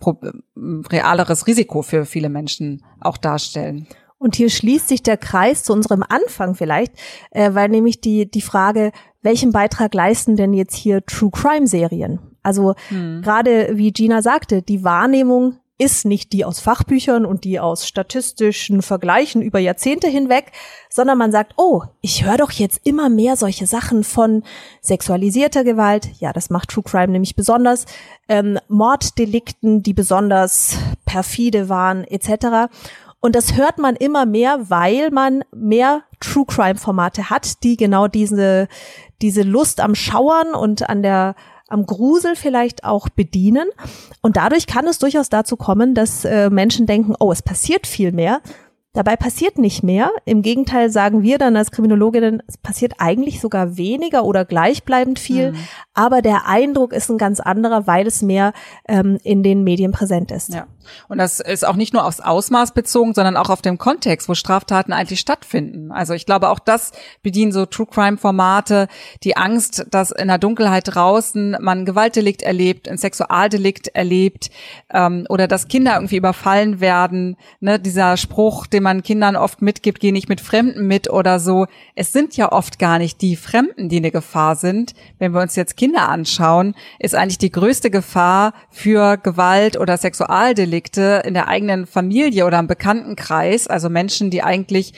[0.56, 3.86] realeres Risiko für viele Menschen auch darstellen.
[4.18, 6.94] Und hier schließt sich der Kreis zu unserem Anfang vielleicht,
[7.30, 8.90] äh, weil nämlich die, die Frage,
[9.22, 12.18] welchen Beitrag leisten denn jetzt hier True Crime Serien?
[12.42, 13.22] Also hm.
[13.22, 18.82] gerade wie Gina sagte, die Wahrnehmung ist nicht die aus Fachbüchern und die aus statistischen
[18.82, 20.50] Vergleichen über Jahrzehnte hinweg,
[20.90, 24.42] sondern man sagt, oh, ich höre doch jetzt immer mehr solche Sachen von
[24.80, 27.86] sexualisierter Gewalt, ja, das macht True Crime nämlich besonders,
[28.28, 32.70] ähm, Morddelikten, die besonders perfide waren, etc.
[33.20, 38.08] Und das hört man immer mehr, weil man mehr True Crime Formate hat, die genau
[38.08, 38.66] diese,
[39.22, 41.36] diese Lust am Schauern und an der
[41.68, 43.68] am Grusel vielleicht auch bedienen.
[44.20, 48.12] Und dadurch kann es durchaus dazu kommen, dass äh, Menschen denken, oh, es passiert viel
[48.12, 48.40] mehr.
[48.94, 50.10] Dabei passiert nicht mehr.
[50.24, 55.52] Im Gegenteil sagen wir dann als Kriminologinnen, es passiert eigentlich sogar weniger oder gleichbleibend viel.
[55.52, 55.58] Mhm.
[55.92, 58.52] Aber der Eindruck ist ein ganz anderer, weil es mehr
[58.88, 60.54] ähm, in den Medien präsent ist.
[60.54, 60.66] Ja.
[61.08, 64.34] Und das ist auch nicht nur aufs Ausmaß bezogen, sondern auch auf dem Kontext, wo
[64.34, 65.92] Straftaten eigentlich stattfinden.
[65.92, 68.88] Also ich glaube, auch das bedienen so True Crime Formate,
[69.22, 74.50] die Angst, dass in der Dunkelheit draußen man Gewaltdelikt erlebt, ein Sexualdelikt erlebt
[74.90, 77.36] ähm, oder dass Kinder irgendwie überfallen werden.
[77.60, 81.66] Ne, dieser Spruch, den man Kindern oft mitgibt, geh nicht mit Fremden mit oder so.
[81.94, 84.94] Es sind ja oft gar nicht die Fremden, die eine Gefahr sind.
[85.18, 90.88] Wenn wir uns jetzt Kinder anschauen, ist eigentlich die größte Gefahr für Gewalt oder Sexualdelikt
[90.88, 94.94] Konflikte in der eigenen Familie oder im Bekanntenkreis, also Menschen, die eigentlich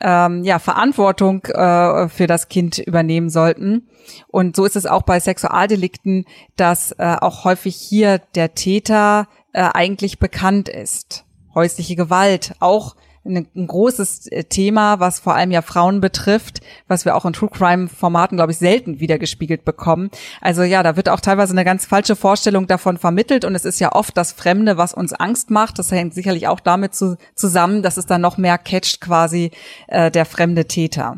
[0.00, 3.88] ähm, ja Verantwortung äh, für das Kind übernehmen sollten.
[4.28, 6.24] Und so ist es auch bei Sexualdelikten,
[6.56, 11.24] dass äh, auch häufig hier der Täter äh, eigentlich bekannt ist.
[11.54, 17.04] Häusliche Gewalt, auch ein, ein großes äh, Thema, was vor allem ja Frauen betrifft, was
[17.04, 20.10] wir auch in True Crime Formaten, glaube ich, selten wiedergespiegelt bekommen.
[20.40, 23.80] Also ja, da wird auch teilweise eine ganz falsche Vorstellung davon vermittelt und es ist
[23.80, 25.78] ja oft das Fremde, was uns Angst macht.
[25.78, 29.50] Das hängt sicherlich auch damit zu, zusammen, dass es dann noch mehr catcht quasi
[29.88, 31.16] äh, der fremde Täter.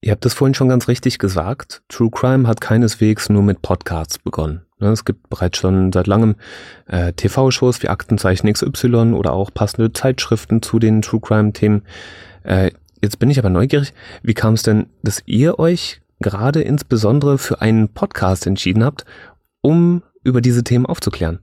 [0.00, 1.82] Ihr habt es vorhin schon ganz richtig gesagt.
[1.88, 4.66] True Crime hat keineswegs nur mit Podcasts begonnen.
[4.84, 6.36] Ne, es gibt bereits schon seit langem
[6.86, 11.84] äh, TV-Shows wie Aktenzeichen XY oder auch passende Zeitschriften zu den True Crime-Themen.
[12.42, 12.70] Äh,
[13.00, 17.62] jetzt bin ich aber neugierig, wie kam es denn, dass ihr euch gerade insbesondere für
[17.62, 19.06] einen Podcast entschieden habt,
[19.62, 21.38] um über diese Themen aufzuklären?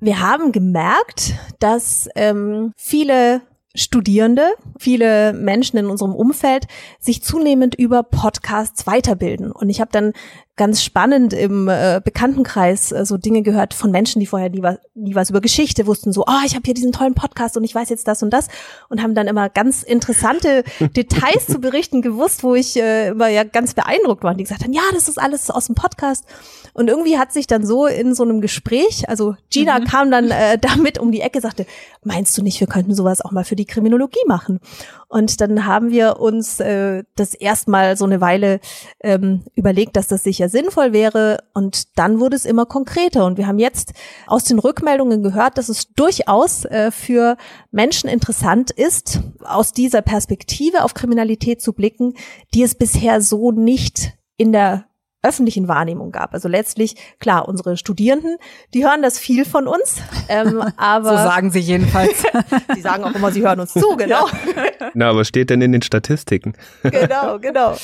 [0.00, 3.42] Wir haben gemerkt, dass ähm, viele
[3.74, 6.66] Studierende, viele Menschen in unserem Umfeld
[6.98, 9.50] sich zunehmend über Podcasts weiterbilden.
[9.50, 10.12] Und ich habe dann
[10.62, 14.78] ganz spannend im äh, Bekanntenkreis äh, so Dinge gehört von Menschen, die vorher nie was,
[14.94, 17.74] nie was über Geschichte wussten, so, oh, ich habe hier diesen tollen Podcast und ich
[17.74, 18.46] weiß jetzt das und das
[18.88, 20.62] und haben dann immer ganz interessante
[20.96, 24.30] Details zu berichten gewusst, wo ich äh, immer ja ganz beeindruckt war.
[24.30, 26.26] Und die gesagt haben, ja, das ist alles aus dem Podcast.
[26.74, 29.84] Und irgendwie hat sich dann so in so einem Gespräch, also Gina mhm.
[29.84, 31.66] kam dann äh, damit um die Ecke, sagte,
[32.04, 34.60] meinst du nicht, wir könnten sowas auch mal für die Kriminologie machen?
[35.08, 38.60] Und dann haben wir uns äh, das erstmal so eine Weile
[39.00, 41.38] ähm, überlegt, dass das sicher sinnvoll wäre.
[41.54, 43.26] Und dann wurde es immer konkreter.
[43.26, 43.92] Und wir haben jetzt
[44.26, 47.36] aus den Rückmeldungen gehört, dass es durchaus äh, für
[47.70, 52.14] Menschen interessant ist, aus dieser Perspektive auf Kriminalität zu blicken,
[52.54, 54.86] die es bisher so nicht in der
[55.22, 56.34] öffentlichen Wahrnehmung gab.
[56.34, 58.36] Also letztlich, klar, unsere Studierenden,
[58.74, 59.96] die hören das viel von uns,
[60.28, 62.22] ähm, aber so sagen sie jedenfalls.
[62.74, 64.26] sie sagen auch immer, sie hören uns zu, genau.
[64.94, 66.54] Na, aber steht denn in den Statistiken?
[66.82, 67.76] genau, genau.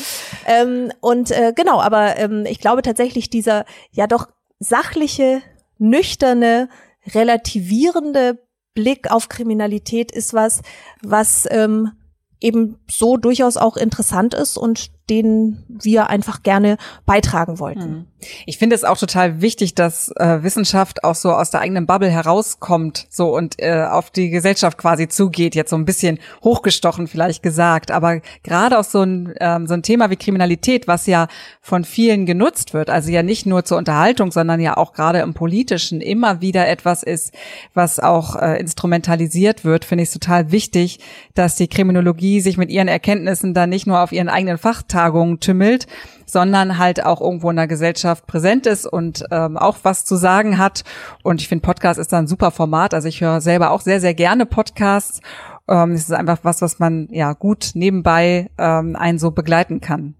[0.46, 5.40] Ähm, und äh, genau, aber ähm, ich glaube tatsächlich dieser ja doch sachliche,
[5.78, 6.68] nüchterne,
[7.14, 8.38] relativierende
[8.74, 10.62] Blick auf Kriminalität ist was,
[11.02, 11.92] was ähm,
[12.40, 17.80] eben so durchaus auch interessant ist und den wir einfach gerne beitragen wollten.
[17.80, 18.06] Hm.
[18.46, 22.10] Ich finde es auch total wichtig, dass äh, Wissenschaft auch so aus der eigenen Bubble
[22.10, 25.54] herauskommt, so und äh, auf die Gesellschaft quasi zugeht.
[25.54, 29.82] Jetzt so ein bisschen hochgestochen vielleicht gesagt, aber gerade auch so ein ähm, so ein
[29.82, 31.28] Thema wie Kriminalität, was ja
[31.60, 35.34] von vielen genutzt wird, also ja nicht nur zur Unterhaltung, sondern ja auch gerade im
[35.34, 37.32] Politischen immer wieder etwas ist,
[37.72, 40.98] was auch äh, instrumentalisiert wird, finde ich es total wichtig,
[41.34, 45.38] dass die Kriminologie sich mit ihren Erkenntnissen dann nicht nur auf ihren eigenen Fachtag Tagungen
[45.38, 45.86] tümmelt,
[46.26, 50.58] sondern halt auch irgendwo in der Gesellschaft präsent ist und ähm, auch was zu sagen
[50.58, 50.82] hat.
[51.22, 52.94] Und ich finde, Podcast ist da ein super Format.
[52.94, 55.20] Also ich höre selber auch sehr, sehr gerne Podcasts.
[55.68, 60.14] Ähm, es ist einfach was, was man ja gut nebenbei ähm, einen so begleiten kann.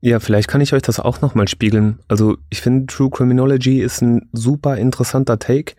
[0.00, 1.98] Ja, vielleicht kann ich euch das auch nochmal spiegeln.
[2.08, 5.74] Also ich finde, True Criminology ist ein super interessanter Take,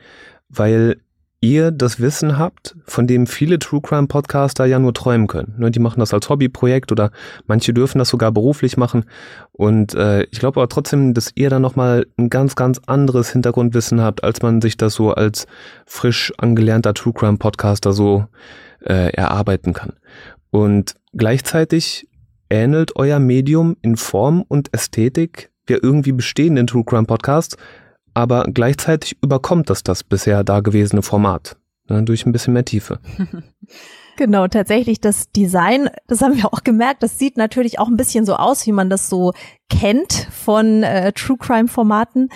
[0.50, 0.98] weil
[1.42, 5.56] ihr das Wissen habt, von dem viele True Crime Podcaster ja nur träumen können.
[5.58, 7.12] Ne, die machen das als Hobbyprojekt oder
[7.48, 9.06] manche dürfen das sogar beruflich machen.
[9.52, 14.02] Und äh, ich glaube aber trotzdem, dass ihr da nochmal ein ganz, ganz anderes Hintergrundwissen
[14.02, 15.48] habt, als man sich das so als
[15.86, 18.26] frisch angelernter True Crime Podcaster so
[18.86, 19.94] äh, erarbeiten kann.
[20.52, 22.08] Und gleichzeitig
[22.50, 27.56] ähnelt euer Medium in Form und Ästhetik der irgendwie bestehenden True Crime Podcasts,
[28.14, 31.58] aber gleichzeitig überkommt das das bisher dagewesene Format
[31.90, 33.00] ne, durch ein bisschen mehr Tiefe.
[34.20, 38.26] Genau, tatsächlich das Design, das haben wir auch gemerkt, das sieht natürlich auch ein bisschen
[38.26, 39.32] so aus, wie man das so
[39.70, 42.30] kennt von äh, True Crime Formaten.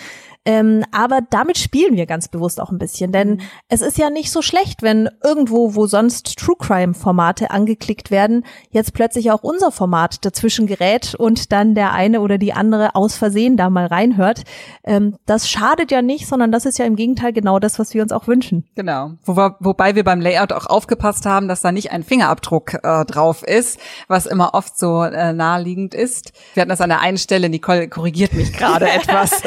[0.46, 3.41] Ähm, aber damit spielen wir ganz bewusst auch ein bisschen, denn mhm.
[3.69, 8.46] es ist ja nicht so schlecht, wenn irgendwo, wo sonst True Crime Formate angeklickt werden,
[8.69, 13.15] jetzt plötzlich auch unser Format dazwischen gerät und dann der eine oder die andere aus
[13.15, 14.43] Versehen da mal reinhört.
[14.84, 18.04] Ähm, das schadet ja nicht, sondern das ist ja im Gegenteil genau das, was wir
[18.04, 18.65] uns auch wünschen.
[18.76, 19.12] Genau.
[19.24, 23.06] Wo wir, wobei wir beim Layout auch aufgepasst haben, dass da nicht ein Fingerabdruck äh,
[23.06, 26.34] drauf ist, was immer oft so äh, naheliegend ist.
[26.54, 29.41] Wir hatten das an der einen Stelle, Nicole korrigiert mich gerade etwas.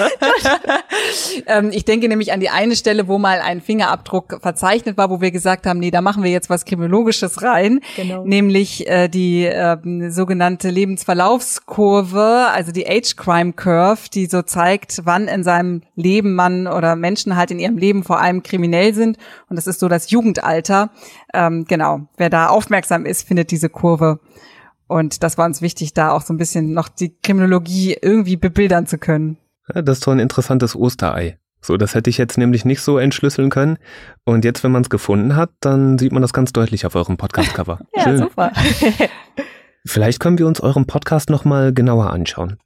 [1.46, 5.20] ähm, ich denke nämlich an die eine Stelle, wo mal ein Fingerabdruck verzeichnet war, wo
[5.20, 8.24] wir gesagt haben, nee, da machen wir jetzt was Kriminologisches rein, genau.
[8.24, 9.76] nämlich äh, die äh,
[10.10, 16.66] sogenannte Lebensverlaufskurve, also die Age Crime Curve, die so zeigt, wann in seinem Leben man
[16.66, 19.18] oder Menschen halt in ihrem Leben vor allem kriminell sind.
[19.48, 20.90] Und das ist so das Jugendalter.
[21.34, 24.20] Ähm, genau, wer da aufmerksam ist, findet diese Kurve.
[24.88, 28.86] Und das war uns wichtig, da auch so ein bisschen noch die Kriminologie irgendwie bebildern
[28.86, 29.36] zu können.
[29.74, 31.38] Ja, das ist doch ein interessantes Osterei.
[31.60, 33.78] So, das hätte ich jetzt nämlich nicht so entschlüsseln können.
[34.24, 37.16] Und jetzt, wenn man es gefunden hat, dann sieht man das ganz deutlich auf eurem
[37.16, 37.80] Podcast-Cover.
[37.96, 38.18] ja, Schön.
[38.18, 38.52] super.
[39.84, 42.58] Vielleicht können wir uns euren Podcast nochmal genauer anschauen.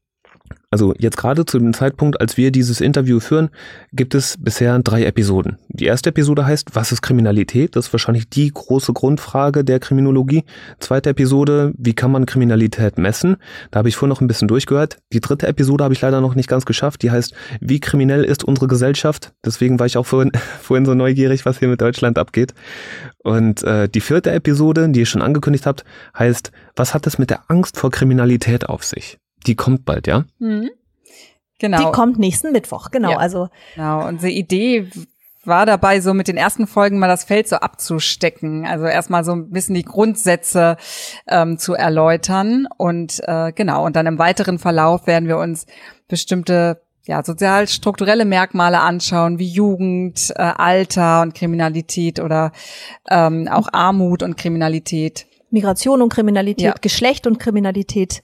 [0.72, 3.50] Also jetzt gerade zu dem Zeitpunkt, als wir dieses Interview führen,
[3.92, 5.58] gibt es bisher drei Episoden.
[5.68, 7.74] Die erste Episode heißt, was ist Kriminalität?
[7.74, 10.44] Das ist wahrscheinlich die große Grundfrage der Kriminologie.
[10.78, 13.36] Zweite Episode, wie kann man Kriminalität messen?
[13.72, 14.98] Da habe ich vorhin noch ein bisschen durchgehört.
[15.12, 17.02] Die dritte Episode habe ich leider noch nicht ganz geschafft.
[17.02, 19.32] Die heißt, wie kriminell ist unsere Gesellschaft?
[19.44, 20.30] Deswegen war ich auch vorhin,
[20.62, 22.54] vorhin so neugierig, was hier mit Deutschland abgeht.
[23.24, 25.84] Und äh, die vierte Episode, die ihr schon angekündigt habt,
[26.16, 29.18] heißt, was hat es mit der Angst vor Kriminalität auf sich?
[29.46, 30.24] Die kommt bald, ja?
[30.38, 30.70] Mhm.
[31.58, 31.78] Genau.
[31.78, 33.12] Die kommt nächsten Mittwoch, genau.
[33.12, 33.16] Ja.
[33.18, 34.06] Also genau.
[34.08, 34.88] Unsere Idee
[35.44, 38.66] war dabei, so mit den ersten Folgen mal das Feld so abzustecken.
[38.66, 40.76] Also erstmal so ein bisschen die Grundsätze
[41.26, 42.66] ähm, zu erläutern.
[42.76, 45.66] Und äh, genau, und dann im weiteren Verlauf werden wir uns
[46.08, 52.52] bestimmte ja, sozial-strukturelle Merkmale anschauen, wie Jugend, äh, Alter und Kriminalität oder
[53.10, 55.26] ähm, auch Armut und Kriminalität.
[55.50, 56.74] Migration und Kriminalität, ja.
[56.80, 58.22] Geschlecht und Kriminalität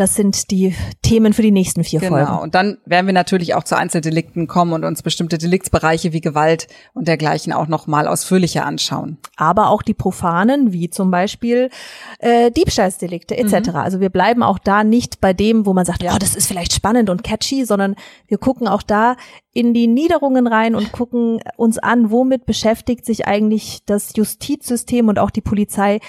[0.00, 2.12] das sind die Themen für die nächsten vier genau.
[2.12, 2.26] Folgen.
[2.26, 2.42] Genau.
[2.42, 6.68] Und dann werden wir natürlich auch zu Einzeldelikten kommen und uns bestimmte Deliktsbereiche wie Gewalt
[6.94, 9.18] und dergleichen auch nochmal ausführlicher anschauen.
[9.36, 11.68] Aber auch die profanen, wie zum Beispiel
[12.18, 13.68] äh, Diebstahlsdelikte etc.
[13.68, 13.76] Mhm.
[13.76, 16.72] Also wir bleiben auch da nicht bei dem, wo man sagt, ja, das ist vielleicht
[16.72, 17.94] spannend und catchy, sondern
[18.26, 19.16] wir gucken auch da
[19.52, 25.18] in die Niederungen rein und gucken uns an, womit beschäftigt sich eigentlich das Justizsystem und
[25.18, 26.00] auch die Polizei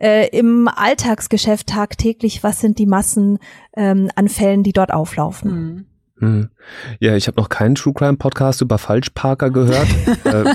[0.00, 3.38] äh, im Alltagsgeschäft tagtäglich, was sind die Massen
[3.76, 5.50] ähm, an Fällen, die dort auflaufen.
[5.50, 5.86] Mhm.
[6.20, 6.50] Hm.
[6.98, 9.88] Ja, ich habe noch keinen True Crime Podcast über Falschparker gehört.
[10.24, 10.54] äh,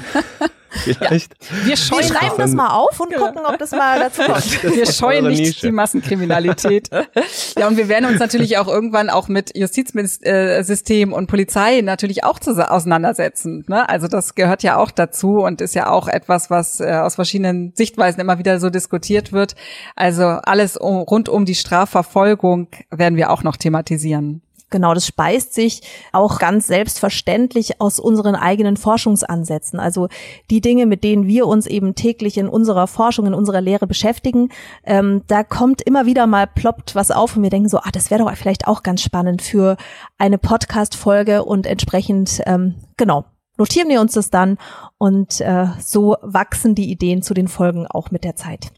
[0.74, 1.34] Vielleicht.
[1.40, 1.66] Ja.
[1.66, 4.76] Wir, scheuen wir schreiben das mal auf und gucken, ob das mal dazu kommt.
[4.76, 5.68] Wir scheuen nicht Nische.
[5.68, 6.90] die Massenkriminalität.
[7.58, 12.40] ja, und wir werden uns natürlich auch irgendwann auch mit Justizsystem und Polizei natürlich auch
[12.44, 13.64] auseinandersetzen.
[13.68, 13.88] Ne?
[13.88, 17.74] Also das gehört ja auch dazu und ist ja auch etwas, was äh, aus verschiedenen
[17.76, 19.56] Sichtweisen immer wieder so diskutiert wird.
[19.96, 24.42] Also alles um, rund um die Strafverfolgung werden wir auch noch thematisieren.
[24.74, 25.84] Genau, das speist sich
[26.14, 29.80] auch ganz selbstverständlich aus unseren eigenen Forschungsansätzen.
[29.80, 30.08] Also
[30.50, 34.50] die Dinge, mit denen wir uns eben täglich in unserer Forschung, in unserer Lehre beschäftigen,
[34.84, 38.10] ähm, da kommt immer wieder mal ploppt was auf und wir denken so, ah, das
[38.10, 39.78] wäre doch vielleicht auch ganz spannend für
[40.18, 43.26] eine Podcast-Folge und entsprechend, ähm, genau,
[43.60, 44.58] notieren wir uns das dann
[44.98, 48.72] und äh, so wachsen die Ideen zu den Folgen auch mit der Zeit.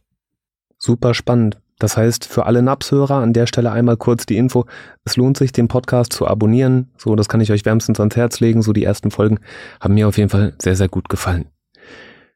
[0.77, 1.57] Super spannend.
[1.79, 4.65] Das heißt, für alle NAPS-Hörer an der Stelle einmal kurz die Info.
[5.03, 6.91] Es lohnt sich, den Podcast zu abonnieren.
[6.97, 8.61] So, das kann ich euch wärmstens ans Herz legen.
[8.61, 9.39] So, die ersten Folgen
[9.81, 11.49] haben mir auf jeden Fall sehr, sehr gut gefallen.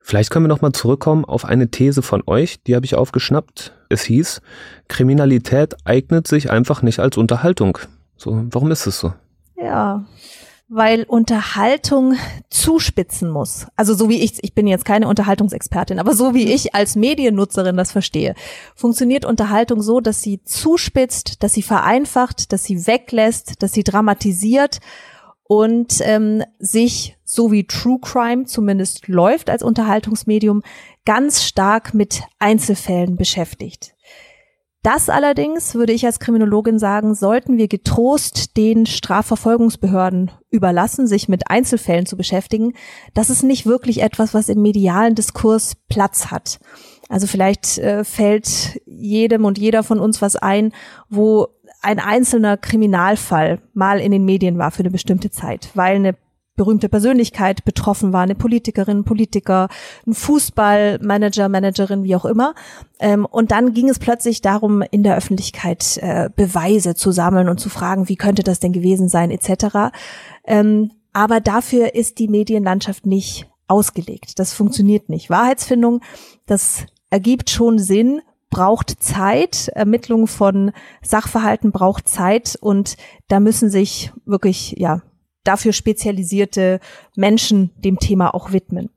[0.01, 3.73] Vielleicht können wir nochmal zurückkommen auf eine These von euch, die habe ich aufgeschnappt.
[3.89, 4.41] Es hieß,
[4.87, 7.77] Kriminalität eignet sich einfach nicht als Unterhaltung.
[8.15, 9.13] So, warum ist es so?
[9.55, 10.05] Ja,
[10.69, 12.15] weil Unterhaltung
[12.51, 13.65] zuspitzen muss.
[13.75, 17.75] Also so wie ich, ich bin jetzt keine Unterhaltungsexpertin, aber so wie ich als Mediennutzerin
[17.75, 18.35] das verstehe,
[18.75, 24.79] funktioniert Unterhaltung so, dass sie zuspitzt, dass sie vereinfacht, dass sie weglässt, dass sie dramatisiert
[25.43, 30.61] und ähm, sich, so wie True Crime zumindest läuft als Unterhaltungsmedium,
[31.03, 33.95] ganz stark mit Einzelfällen beschäftigt.
[34.81, 41.49] Das allerdings, würde ich als Kriminologin sagen, sollten wir getrost den Strafverfolgungsbehörden überlassen, sich mit
[41.49, 42.73] Einzelfällen zu beschäftigen.
[43.13, 46.59] Das ist nicht wirklich etwas, was im medialen Diskurs Platz hat.
[47.09, 50.71] Also vielleicht äh, fällt jedem und jeder von uns was ein,
[51.09, 51.47] wo
[51.81, 56.15] ein einzelner Kriminalfall mal in den Medien war für eine bestimmte Zeit, weil eine
[56.59, 59.69] berühmte Persönlichkeit betroffen war, eine Politikerin, Politiker,
[60.05, 62.53] ein Fußballmanager, Managerin, wie auch immer.
[62.99, 67.61] Ähm, und dann ging es plötzlich darum, in der Öffentlichkeit äh, Beweise zu sammeln und
[67.61, 69.93] zu fragen, wie könnte das denn gewesen sein, etc.
[70.45, 74.37] Ähm, aber dafür ist die Medienlandschaft nicht ausgelegt.
[74.37, 75.29] Das funktioniert nicht.
[75.29, 76.01] Wahrheitsfindung,
[76.45, 78.19] das ergibt schon Sinn,
[78.49, 82.97] braucht Zeit, Ermittlung von Sachverhalten braucht Zeit und
[83.29, 85.03] da müssen sich wirklich, ja,
[85.43, 86.79] dafür spezialisierte
[87.15, 88.89] Menschen dem Thema auch widmen.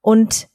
[0.00, 0.48] Und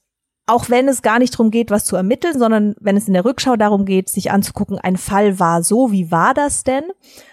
[0.47, 3.25] auch wenn es gar nicht darum geht, was zu ermitteln, sondern wenn es in der
[3.25, 6.85] Rückschau darum geht, sich anzugucken, ein Fall war so, wie war das denn,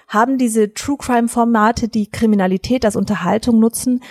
[0.08, 4.02] haben diese True Crime Formate, die Kriminalität als Unterhaltung nutzen,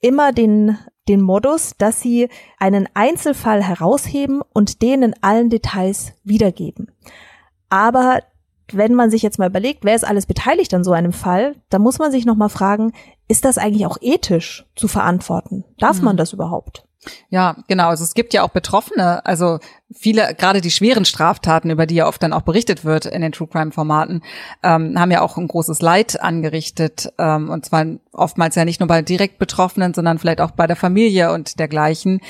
[0.00, 0.76] immer den,
[1.08, 6.90] den Modus, dass sie einen Einzelfall herausheben und den in allen Details wiedergeben.
[7.70, 8.20] Aber
[8.76, 11.82] wenn man sich jetzt mal überlegt, wer ist alles beteiligt an so einem Fall, dann
[11.82, 12.92] muss man sich nochmal fragen,
[13.28, 15.64] ist das eigentlich auch ethisch zu verantworten?
[15.78, 16.04] Darf mhm.
[16.04, 16.84] man das überhaupt?
[17.30, 17.88] Ja, genau.
[17.88, 19.58] Also es gibt ja auch Betroffene, also
[19.94, 23.32] viele, gerade die schweren Straftaten, über die ja oft dann auch berichtet wird in den
[23.32, 24.22] True Crime Formaten,
[24.62, 27.12] ähm, haben ja auch ein großes Leid angerichtet.
[27.18, 30.76] Ähm, und zwar oftmals ja nicht nur bei direkt Betroffenen, sondern vielleicht auch bei der
[30.76, 32.20] Familie und dergleichen.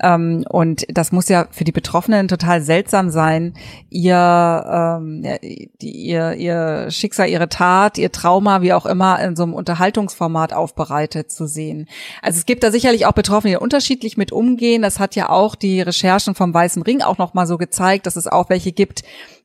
[0.00, 3.54] Ähm, und das muss ja für die Betroffenen total seltsam sein,
[3.90, 5.24] ihr, ähm,
[5.80, 11.32] ihr, ihr Schicksal, ihre Tat, ihr Trauma, wie auch immer, in so einem Unterhaltungsformat aufbereitet
[11.32, 11.88] zu sehen.
[12.22, 14.82] Also es gibt da sicherlich auch Betroffene, die unterschiedlich mit umgehen.
[14.82, 18.16] Das hat ja auch die Recherchen vom Weißen Ring auch noch mal so gezeigt, dass
[18.16, 19.02] es auch welche gibt,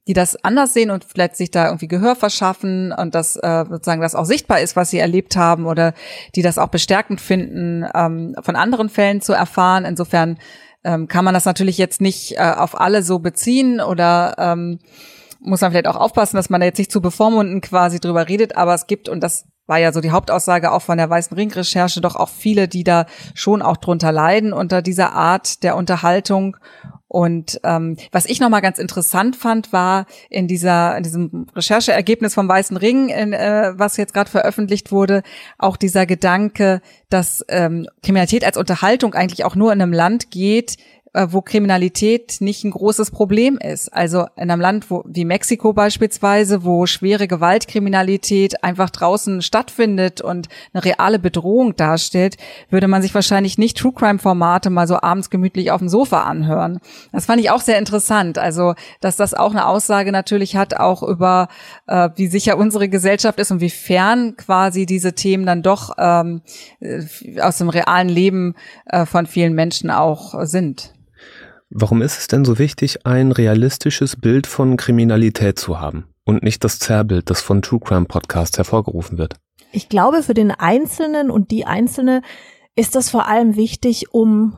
[0.08, 4.02] die das anders sehen und vielleicht sich da irgendwie Gehör verschaffen und dass äh, sozusagen
[4.02, 5.94] das auch sichtbar ist, was sie erlebt haben oder
[6.36, 9.86] die das auch bestärkend finden, ähm, von anderen Fällen zu erfahren.
[9.86, 10.38] Insofern
[10.84, 14.80] ähm, kann man das natürlich jetzt nicht äh, auf alle so beziehen oder ähm,
[15.40, 18.56] muss man vielleicht auch aufpassen, dass man da jetzt nicht zu bevormunden quasi drüber redet,
[18.58, 22.02] aber es gibt, und das war ja so die Hauptaussage auch von der Weißen Ring-Recherche,
[22.02, 26.58] doch auch viele, die da schon auch drunter leiden unter dieser Art der Unterhaltung
[27.14, 32.50] und ähm, was ich nochmal ganz interessant fand, war in dieser in diesem Rechercheergebnis vom
[32.50, 35.22] Weißen Ring, in, äh, was jetzt gerade veröffentlicht wurde,
[35.60, 40.78] auch dieser Gedanke, dass ähm, Kriminalität als Unterhaltung eigentlich auch nur in einem Land geht,
[41.14, 43.94] wo Kriminalität nicht ein großes Problem ist.
[43.94, 50.50] Also in einem Land wo, wie Mexiko beispielsweise, wo schwere Gewaltkriminalität einfach draußen stattfindet und
[50.74, 52.38] eine reale Bedrohung darstellt,
[52.70, 56.24] würde man sich wahrscheinlich nicht True Crime Formate mal so abends gemütlich auf dem Sofa
[56.24, 56.80] anhören.
[57.12, 58.38] Das fand ich auch sehr interessant.
[58.38, 61.48] Also, dass das auch eine Aussage natürlich hat, auch über
[61.88, 66.42] äh, wie sicher unsere Gesellschaft ist und wie fern quasi diese Themen dann doch ähm,
[66.80, 67.04] äh,
[67.40, 68.56] aus dem realen Leben
[68.86, 70.94] äh, von vielen Menschen auch sind.
[71.76, 76.64] Warum ist es denn so wichtig, ein realistisches Bild von Kriminalität zu haben und nicht
[76.64, 79.38] das Zerrbild, das von True Crime Podcasts hervorgerufen wird?
[79.72, 82.22] Ich glaube, für den Einzelnen und die Einzelne
[82.76, 84.56] ist das vor allem wichtig, um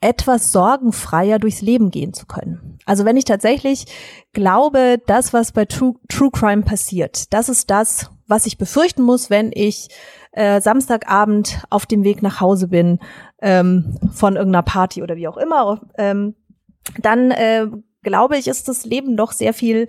[0.00, 2.76] etwas sorgenfreier durchs Leben gehen zu können.
[2.86, 3.84] Also wenn ich tatsächlich
[4.32, 9.30] glaube, das, was bei True, True Crime passiert, das ist das, was ich befürchten muss,
[9.30, 9.90] wenn ich
[10.32, 12.98] äh, Samstagabend auf dem Weg nach Hause bin
[13.40, 16.34] ähm, von irgendeiner Party oder wie auch immer, ähm,
[17.00, 17.66] dann äh,
[18.02, 19.86] glaube ich, ist das Leben doch sehr viel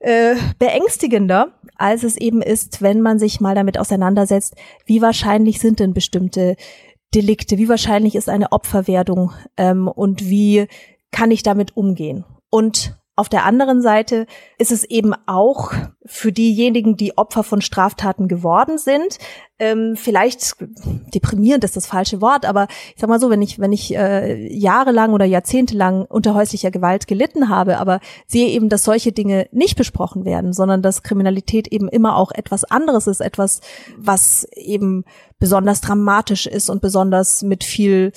[0.00, 5.80] äh, beängstigender, als es eben ist, wenn man sich mal damit auseinandersetzt, wie wahrscheinlich sind
[5.80, 6.56] denn bestimmte
[7.14, 10.66] Delikte, wie wahrscheinlich ist eine Opferwerdung ähm, und wie
[11.12, 12.24] kann ich damit umgehen.
[12.50, 14.26] Und auf der anderen Seite
[14.58, 15.72] ist es eben auch
[16.04, 19.18] für diejenigen, die Opfer von Straftaten geworden sind,
[19.58, 20.56] ähm, vielleicht
[21.14, 24.54] deprimierend ist das falsche Wort, aber ich sag mal so, wenn ich wenn ich äh,
[24.54, 29.78] jahrelang oder jahrzehntelang unter häuslicher Gewalt gelitten habe, aber sehe eben, dass solche Dinge nicht
[29.78, 33.62] besprochen werden, sondern dass Kriminalität eben immer auch etwas anderes ist, etwas,
[33.96, 35.04] was eben
[35.38, 38.12] besonders dramatisch ist und besonders mit viel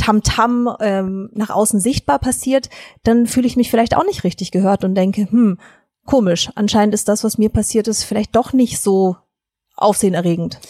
[0.00, 2.70] Tamtam -Tam, ähm, nach außen sichtbar passiert,
[3.02, 5.58] dann fühle ich mich vielleicht auch nicht richtig gehört und denke, hm,
[6.06, 9.16] komisch, anscheinend ist das, was mir passiert ist, vielleicht doch nicht so
[9.76, 10.60] aufsehenerregend.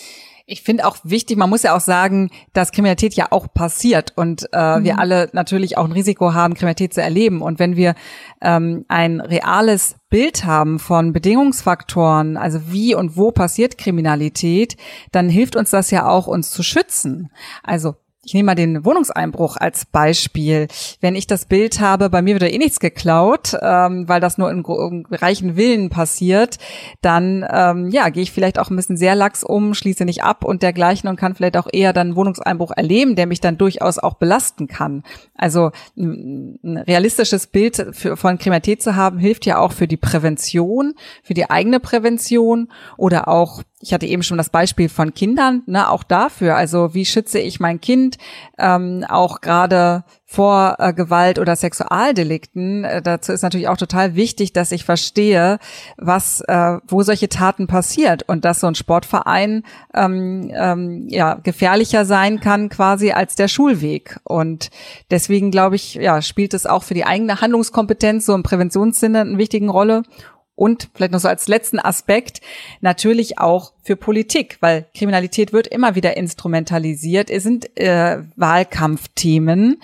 [0.47, 4.49] Ich finde auch wichtig, man muss ja auch sagen, dass Kriminalität ja auch passiert und
[4.53, 4.85] äh, mhm.
[4.85, 7.41] wir alle natürlich auch ein Risiko haben, Kriminalität zu erleben.
[7.41, 7.95] Und wenn wir
[8.43, 14.77] ähm, ein reales Bild haben von Bedingungsfaktoren, also wie und wo passiert Kriminalität,
[15.13, 17.31] dann hilft uns das ja auch, uns zu schützen.
[17.63, 17.95] Also
[18.31, 20.69] ich nehme mal den Wohnungseinbruch als Beispiel.
[21.01, 24.53] Wenn ich das Bild habe, bei mir wird eh nichts geklaut, ähm, weil das nur
[24.53, 26.59] in, in reichen Villen passiert,
[27.03, 30.45] dann ähm, ja, gehe ich vielleicht auch ein bisschen sehr lax um, schließe nicht ab
[30.45, 34.15] und dergleichen und kann vielleicht auch eher dann Wohnungseinbruch erleben, der mich dann durchaus auch
[34.15, 35.03] belasten kann.
[35.35, 40.95] Also ein realistisches Bild für, von Kriminalität zu haben, hilft ja auch für die Prävention,
[41.25, 45.89] für die eigene Prävention oder auch ich hatte eben schon das Beispiel von Kindern, ne,
[45.89, 46.55] auch dafür.
[46.55, 48.19] Also wie schütze ich mein Kind
[48.59, 52.85] ähm, auch gerade vor äh, Gewalt oder Sexualdelikten?
[52.85, 55.59] Äh, dazu ist natürlich auch total wichtig, dass ich verstehe,
[55.97, 59.63] was, äh, wo solche Taten passiert und dass so ein Sportverein
[59.95, 64.21] ähm, ähm, ja gefährlicher sein kann quasi als der Schulweg.
[64.25, 64.71] Und
[65.11, 69.39] deswegen glaube ich, ja spielt es auch für die eigene Handlungskompetenz so im Präventionssinne eine
[69.39, 70.03] wichtige Rolle
[70.61, 72.43] und vielleicht noch so als letzten Aspekt
[72.83, 77.31] natürlich auch für Politik, weil Kriminalität wird immer wieder instrumentalisiert.
[77.31, 79.81] Es sind äh, Wahlkampfthemen.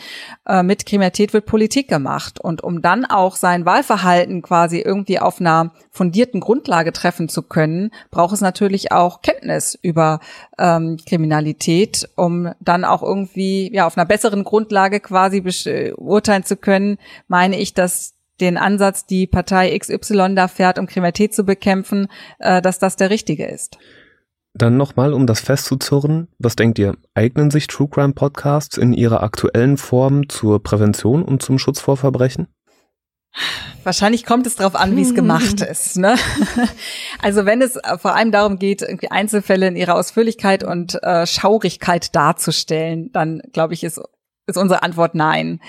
[0.46, 2.38] Äh, mit Kriminalität wird Politik gemacht.
[2.40, 7.90] Und um dann auch sein Wahlverhalten quasi irgendwie auf einer fundierten Grundlage treffen zu können,
[8.10, 10.20] braucht es natürlich auch Kenntnis über
[10.58, 16.98] ähm, Kriminalität, um dann auch irgendwie ja auf einer besseren Grundlage quasi beurteilen zu können,
[17.28, 22.08] meine ich, dass den Ansatz, die Partei XY da fährt, um Kriminalität zu bekämpfen,
[22.38, 23.78] äh, dass das der richtige ist.
[24.54, 29.22] Dann nochmal, um das festzuzurren, was denkt ihr, eignen sich True Crime Podcasts in ihrer
[29.22, 32.48] aktuellen Form zur Prävention und zum Schutz vor Verbrechen?
[33.84, 35.98] Wahrscheinlich kommt es darauf an, wie es gemacht ist.
[35.98, 36.16] Ne?
[37.22, 42.14] Also wenn es vor allem darum geht, irgendwie Einzelfälle in ihrer Ausführlichkeit und äh, Schaurigkeit
[42.14, 44.00] darzustellen, dann glaube ich, ist
[44.46, 45.60] ist unsere Antwort nein.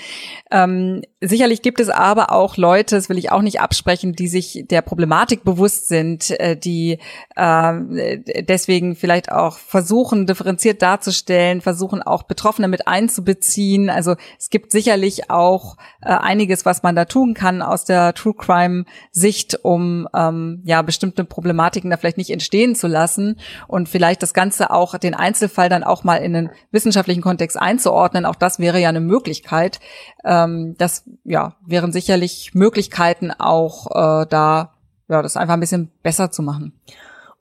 [0.50, 4.64] Ähm, sicherlich gibt es aber auch Leute, das will ich auch nicht absprechen, die sich
[4.70, 6.98] der Problematik bewusst sind, äh, die
[7.34, 13.90] äh, deswegen vielleicht auch versuchen, differenziert darzustellen, versuchen auch Betroffene mit einzubeziehen.
[13.90, 18.34] Also es gibt sicherlich auch äh, einiges, was man da tun kann aus der True
[18.34, 24.22] Crime Sicht, um ähm, ja bestimmte Problematiken da vielleicht nicht entstehen zu lassen und vielleicht
[24.22, 28.24] das Ganze auch den Einzelfall dann auch mal in einen wissenschaftlichen Kontext einzuordnen.
[28.24, 29.80] Auch das wäre ja eine Möglichkeit.
[30.24, 34.74] Ähm, das ja wären sicherlich Möglichkeiten auch äh, da
[35.08, 36.72] ja das einfach ein bisschen besser zu machen.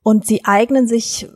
[0.04, 1.28] Und sie eignen sich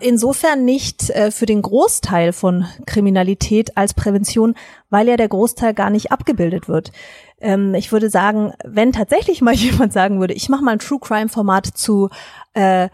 [0.00, 4.54] insofern nicht äh, für den Großteil von Kriminalität als Prävention,
[4.90, 6.92] weil ja der Großteil gar nicht abgebildet wird.
[7.40, 11.00] Ähm, ich würde sagen, wenn tatsächlich mal jemand sagen würde, ich mache mal ein True
[11.00, 12.10] Crime Format zu
[12.54, 12.88] äh,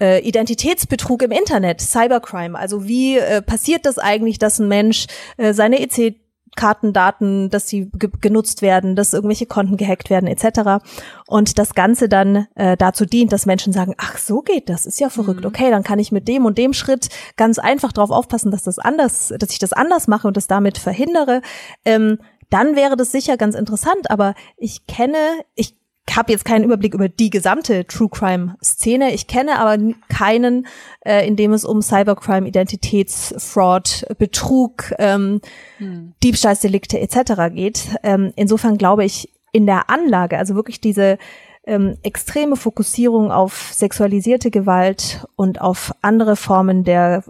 [0.00, 2.58] äh, Identitätsbetrug im Internet, Cybercrime.
[2.58, 6.16] Also wie äh, passiert das eigentlich, dass ein Mensch äh, seine EC
[6.56, 10.84] Kartendaten, dass sie ge genutzt werden, dass irgendwelche Konten gehackt werden etc.
[11.26, 15.00] Und das Ganze dann äh, dazu dient, dass Menschen sagen, ach so geht das, ist
[15.00, 15.40] ja verrückt.
[15.40, 15.46] Mhm.
[15.46, 18.78] Okay, dann kann ich mit dem und dem Schritt ganz einfach darauf aufpassen, dass das
[18.78, 21.42] anders, dass ich das anders mache und das damit verhindere.
[21.84, 22.18] Ähm,
[22.50, 24.10] dann wäre das sicher ganz interessant.
[24.10, 25.18] Aber ich kenne,
[25.54, 25.76] ich
[26.10, 29.14] habe jetzt keinen Überblick über die gesamte True Crime Szene.
[29.14, 30.66] Ich kenne aber keinen,
[31.04, 35.40] äh, in dem es um Cybercrime, Identitätsfraud, Betrug, ähm,
[35.78, 36.14] hm.
[36.22, 37.54] Diebstahlsdelikte etc.
[37.54, 37.88] geht.
[38.02, 41.18] Ähm, insofern glaube ich in der Anlage, also wirklich diese
[41.66, 47.24] ähm, extreme Fokussierung auf sexualisierte Gewalt und auf andere Formen der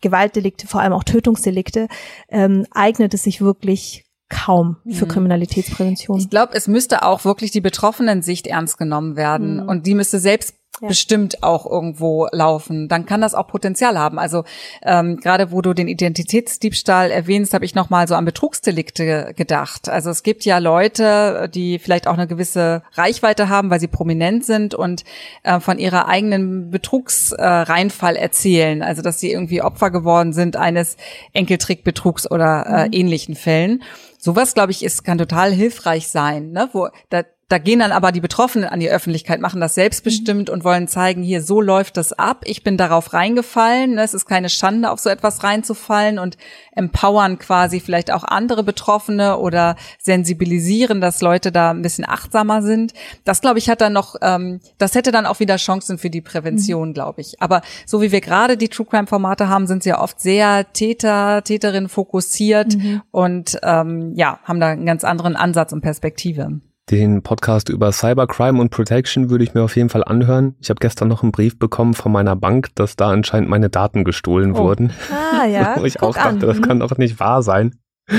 [0.00, 1.88] Gewaltdelikte, vor allem auch Tötungsdelikte,
[2.28, 5.10] ähm, eignet es sich wirklich kaum für mhm.
[5.10, 6.18] Kriminalitätsprävention.
[6.18, 9.68] Ich glaube, es müsste auch wirklich die betroffenen Sicht ernst genommen werden mhm.
[9.68, 10.88] und die müsste selbst ja.
[10.88, 12.88] bestimmt auch irgendwo laufen.
[12.88, 14.18] Dann kann das auch Potenzial haben.
[14.18, 14.44] Also
[14.82, 19.88] ähm, gerade wo du den Identitätsdiebstahl erwähnst, habe ich noch mal so an Betrugsdelikte gedacht.
[19.88, 24.44] Also es gibt ja Leute, die vielleicht auch eine gewisse Reichweite haben, weil sie prominent
[24.44, 25.04] sind und
[25.42, 28.82] äh, von ihrer eigenen Betrugsreinfall äh, erzählen.
[28.82, 30.96] Also dass sie irgendwie Opfer geworden sind eines
[31.32, 32.92] Enkeltrickbetrugs oder äh, mhm.
[32.92, 33.82] ähnlichen Fällen.
[34.18, 36.68] Sowas, glaube ich, ist, kann total hilfreich sein, ne?
[36.72, 40.54] wo da, da gehen dann aber die Betroffenen an die Öffentlichkeit, machen das selbstbestimmt mhm.
[40.54, 42.42] und wollen zeigen, hier, so läuft das ab.
[42.44, 43.98] Ich bin darauf reingefallen.
[43.98, 46.38] Es ist keine Schande, auf so etwas reinzufallen und
[46.70, 52.92] empowern quasi vielleicht auch andere Betroffene oder sensibilisieren, dass Leute da ein bisschen achtsamer sind.
[53.24, 56.20] Das, glaube ich, hat dann noch, ähm, das hätte dann auch wieder Chancen für die
[56.20, 56.94] Prävention, mhm.
[56.94, 57.42] glaube ich.
[57.42, 60.72] Aber so wie wir gerade die True Crime Formate haben, sind sie ja oft sehr
[60.72, 63.02] Täter, Täterin fokussiert mhm.
[63.10, 66.60] und ähm, ja, haben da einen ganz anderen Ansatz und Perspektive.
[66.90, 70.56] Den Podcast über Cybercrime und Protection würde ich mir auf jeden Fall anhören.
[70.60, 74.02] Ich habe gestern noch einen Brief bekommen von meiner Bank, dass da anscheinend meine Daten
[74.02, 74.58] gestohlen oh.
[74.58, 74.92] wurden.
[75.12, 75.76] Ah ja.
[75.78, 76.40] Wo ich Guck auch dachte, an.
[76.40, 77.76] das kann doch nicht wahr sein.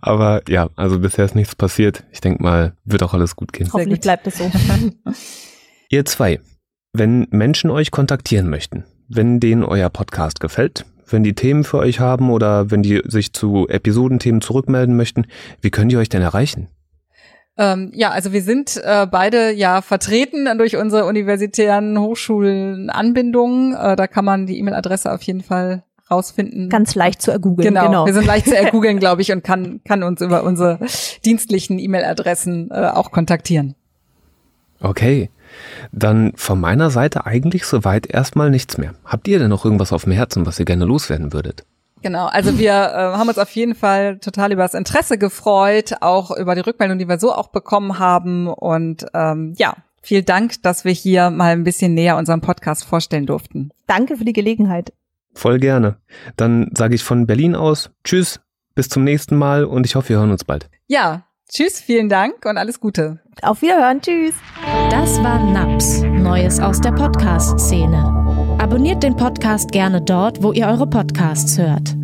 [0.00, 2.04] Aber ja, also bisher ist nichts passiert.
[2.12, 3.68] Ich denke mal, wird auch alles gut gehen.
[3.72, 4.48] Hoffentlich bleibt es so.
[5.88, 6.38] Ihr zwei,
[6.92, 11.98] wenn Menschen euch kontaktieren möchten, wenn denen euer Podcast gefällt, wenn die Themen für euch
[11.98, 15.26] haben oder wenn die sich zu Episodenthemen zurückmelden möchten,
[15.60, 16.68] wie können die euch denn erreichen?
[17.58, 23.74] Ähm, ja, also wir sind äh, beide ja vertreten durch unsere universitären Hochschulenanbindungen.
[23.74, 26.68] Äh, da kann man die E-Mail-Adresse auf jeden Fall rausfinden.
[26.68, 27.68] Ganz leicht zu ergoogeln.
[27.68, 28.06] Genau, genau.
[28.06, 30.78] wir sind leicht zu ergoogeln, glaube ich, und kann, kann uns über unsere
[31.24, 33.74] dienstlichen E-Mail-Adressen äh, auch kontaktieren.
[34.80, 35.30] Okay,
[35.90, 38.94] dann von meiner Seite eigentlich soweit erstmal nichts mehr.
[39.04, 41.64] Habt ihr denn noch irgendwas auf dem Herzen, was ihr gerne loswerden würdet?
[42.02, 46.30] Genau, also wir äh, haben uns auf jeden Fall total über das Interesse gefreut, auch
[46.36, 48.48] über die Rückmeldung, die wir so auch bekommen haben.
[48.48, 53.26] Und ähm, ja, vielen Dank, dass wir hier mal ein bisschen näher unseren Podcast vorstellen
[53.26, 53.70] durften.
[53.86, 54.92] Danke für die Gelegenheit.
[55.34, 55.96] Voll gerne.
[56.36, 58.40] Dann sage ich von Berlin aus Tschüss,
[58.74, 60.68] bis zum nächsten Mal und ich hoffe, wir hören uns bald.
[60.86, 63.20] Ja, tschüss, vielen Dank und alles Gute.
[63.42, 64.34] Auf Wiederhören, tschüss.
[64.90, 68.25] Das war NAPS, Neues aus der Podcast-Szene.
[68.66, 71.96] Abonniert den Podcast gerne dort, wo ihr eure Podcasts hört.